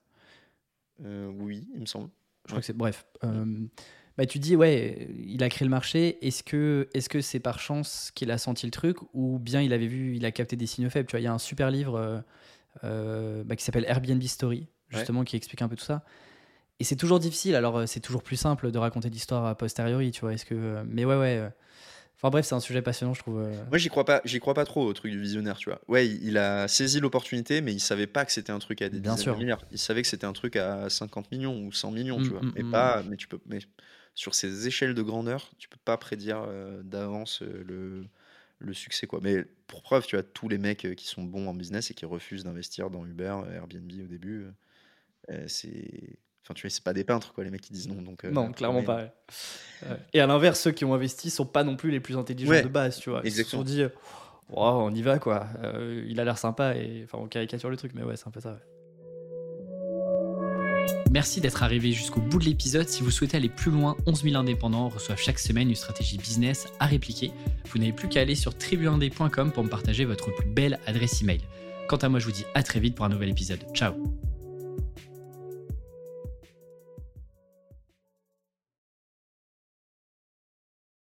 Oui, 1.00 1.68
il 1.74 1.80
me 1.80 1.86
semble. 1.86 2.10
Je 2.44 2.50
crois 2.50 2.60
que 2.60 2.66
c'est. 2.66 2.76
Bref. 2.76 3.06
Bah, 3.22 4.26
tu 4.26 4.40
te 4.40 4.42
dis, 4.42 4.56
ouais, 4.56 5.08
il 5.16 5.44
a 5.44 5.48
créé 5.48 5.64
le 5.64 5.70
marché. 5.70 6.26
Est-ce 6.26 6.42
que 6.42 6.88
est-ce 6.92 7.08
que 7.08 7.20
c'est 7.20 7.38
par 7.38 7.60
chance 7.60 8.10
qu'il 8.16 8.32
a 8.32 8.38
senti 8.38 8.66
le 8.66 8.72
truc 8.72 8.96
ou 9.14 9.38
bien 9.38 9.60
il 9.60 9.72
avait 9.72 9.86
vu, 9.86 10.16
il 10.16 10.24
a 10.24 10.32
capté 10.32 10.56
des 10.56 10.66
signaux 10.66 10.90
faibles? 10.90 11.06
Tu 11.06 11.12
vois, 11.12 11.20
il 11.20 11.24
y 11.24 11.28
a 11.28 11.32
un 11.32 11.38
super 11.38 11.70
livre 11.70 12.24
bah, 12.82 13.56
qui 13.56 13.64
s'appelle 13.64 13.84
Airbnb 13.86 14.22
Story, 14.24 14.66
justement, 14.88 15.22
qui 15.22 15.36
explique 15.36 15.62
un 15.62 15.68
peu 15.68 15.76
tout 15.76 15.84
ça. 15.84 16.04
Et 16.80 16.84
c'est 16.84 16.96
toujours 16.96 17.20
difficile. 17.20 17.54
Alors, 17.54 17.86
c'est 17.86 18.00
toujours 18.00 18.24
plus 18.24 18.36
simple 18.36 18.72
de 18.72 18.78
raconter 18.78 19.08
l'histoire 19.08 19.44
a 19.46 19.54
posteriori, 19.54 20.10
tu 20.10 20.22
vois. 20.22 20.32
Est-ce 20.32 20.44
que. 20.44 20.82
Mais 20.84 21.04
ouais, 21.04 21.16
ouais. 21.16 21.48
Enfin 22.20 22.30
bref, 22.30 22.46
c'est 22.46 22.54
un 22.56 22.60
sujet 22.60 22.82
passionnant, 22.82 23.14
je 23.14 23.20
trouve. 23.20 23.38
euh. 23.40 23.52
Moi, 23.68 23.78
j'y 23.78 23.88
crois 23.88 24.04
pas. 24.04 24.20
J'y 24.24 24.40
crois 24.40 24.54
pas 24.54 24.64
trop 24.64 24.84
au 24.84 24.92
truc 24.92 25.12
du 25.12 25.20
visionnaire, 25.20 25.56
tu 25.56 25.70
vois. 25.70 25.80
Ouais, 25.86 26.06
il, 26.06 26.24
il 26.24 26.36
a 26.36 26.66
saisi 26.66 26.98
l'opportunité, 26.98 27.60
mais 27.60 27.72
il 27.72 27.78
savait 27.78 28.08
pas 28.08 28.24
que 28.24 28.32
c'était 28.32 28.50
un 28.50 28.58
truc 28.58 28.82
à 28.82 28.88
des 28.88 28.98
Bien 28.98 29.16
sûr. 29.16 29.34
de 29.34 29.38
milliards. 29.38 29.62
Il 29.70 29.78
savait 29.78 30.02
que 30.02 30.08
c'était 30.08 30.24
un 30.26 30.32
truc 30.32 30.56
à 30.56 30.90
50 30.90 31.30
millions 31.30 31.56
ou 31.64 31.70
100 31.72 31.92
millions, 31.92 32.18
tu 32.20 32.30
Mm, 32.30 32.32
vois. 32.32 32.42
mm, 32.42 32.52
mais 32.56 32.62
mm. 32.64 32.70
pas. 32.72 33.02
Mais 33.04 33.16
tu 33.16 33.28
peux. 33.28 33.38
Mais 33.46 33.60
sur 34.16 34.34
ces 34.34 34.66
échelles 34.66 34.94
de 34.94 35.02
grandeur, 35.02 35.48
tu 35.58 35.68
peux 35.68 35.78
pas 35.84 35.96
prédire 35.96 36.44
euh, 36.48 36.82
d'avance 36.82 37.42
euh, 37.42 37.62
le 37.66 38.04
le 38.60 38.74
succès 38.74 39.06
quoi. 39.06 39.20
Mais 39.22 39.44
pour 39.68 39.82
preuve, 39.82 40.04
tu 40.04 40.16
vois, 40.16 40.24
tous 40.24 40.48
les 40.48 40.58
mecs 40.58 40.88
qui 40.96 41.06
sont 41.06 41.22
bons 41.22 41.46
en 41.46 41.54
business 41.54 41.92
et 41.92 41.94
qui 41.94 42.04
refusent 42.04 42.42
d'investir 42.42 42.90
dans 42.90 43.06
Uber, 43.06 43.36
Airbnb 43.54 43.92
au 44.02 44.08
début, 44.08 44.46
euh, 45.30 45.44
c'est. 45.46 46.18
Enfin, 46.48 46.54
tu 46.54 46.62
vois, 46.66 46.70
c'est 46.70 46.82
pas 46.82 46.94
des 46.94 47.04
peintres, 47.04 47.34
quoi, 47.34 47.44
les 47.44 47.50
mecs 47.50 47.60
qui 47.60 47.74
disent 47.74 47.88
non. 47.88 48.00
Donc, 48.00 48.24
euh, 48.24 48.30
non, 48.30 48.52
clairement 48.52 48.80
mais- 48.80 48.86
pas. 48.86 48.96
ouais. 48.96 49.12
Ouais. 49.82 49.96
Et 50.14 50.20
à 50.20 50.26
l'inverse, 50.26 50.58
ceux 50.60 50.70
qui 50.72 50.86
ont 50.86 50.94
investi 50.94 51.28
sont 51.28 51.44
pas 51.44 51.62
non 51.62 51.76
plus 51.76 51.90
les 51.90 52.00
plus 52.00 52.16
intelligents 52.16 52.50
Ouais, 52.50 52.62
de 52.62 52.68
base, 52.68 52.98
tu 52.98 53.10
vois. 53.10 53.20
Ils 53.24 53.32
se 53.32 53.44
sont 53.44 53.62
dit, 53.62 53.82
Wow, 54.50 54.80
on 54.80 54.94
y 54.94 55.02
va 55.02 55.18
quoi. 55.18 55.46
Euh, 55.62 56.02
il 56.08 56.18
a 56.20 56.24
l'air 56.24 56.38
sympa 56.38 56.74
et 56.74 57.02
enfin 57.04 57.18
on 57.22 57.26
caricature 57.28 57.68
le 57.68 57.76
truc, 57.76 57.92
mais 57.94 58.02
ouais, 58.02 58.16
c'est 58.16 58.26
un 58.26 58.30
peu 58.30 58.40
ça. 58.40 58.52
ouais. 58.52 58.58
Merci 61.10 61.40
d'être 61.42 61.62
arrivé 61.62 61.92
jusqu'au 61.92 62.20
bout 62.20 62.38
de 62.38 62.44
l'épisode. 62.46 62.88
Si 62.88 63.02
vous 63.02 63.10
souhaitez 63.10 63.36
aller 63.36 63.48
plus 63.50 63.70
loin, 63.70 63.96
11 64.06 64.22
000 64.22 64.36
indépendants 64.36 64.88
reçoivent 64.88 65.18
chaque 65.20 65.38
semaine 65.38 65.68
une 65.68 65.74
stratégie 65.74 66.16
business 66.18 66.66
à 66.80 66.86
répliquer. 66.86 67.30
Vous 67.70 67.78
n'avez 67.78 67.92
plus 67.92 68.08
qu'à 68.08 68.20
aller 68.20 68.34
sur 68.34 68.56
tribuindé.com 68.56 69.52
pour 69.52 69.64
me 69.64 69.68
partager 69.68 70.04
votre 70.06 70.34
plus 70.34 70.48
belle 70.48 70.78
adresse 70.86 71.20
email. 71.22 71.40
Quant 71.88 71.96
à 71.96 72.08
moi, 72.08 72.18
je 72.18 72.24
vous 72.26 72.32
dis 72.32 72.44
à 72.54 72.62
très 72.62 72.80
vite 72.80 72.94
pour 72.94 73.04
un 73.06 73.10
nouvel 73.10 73.28
épisode. 73.30 73.60
Ciao 73.74 73.94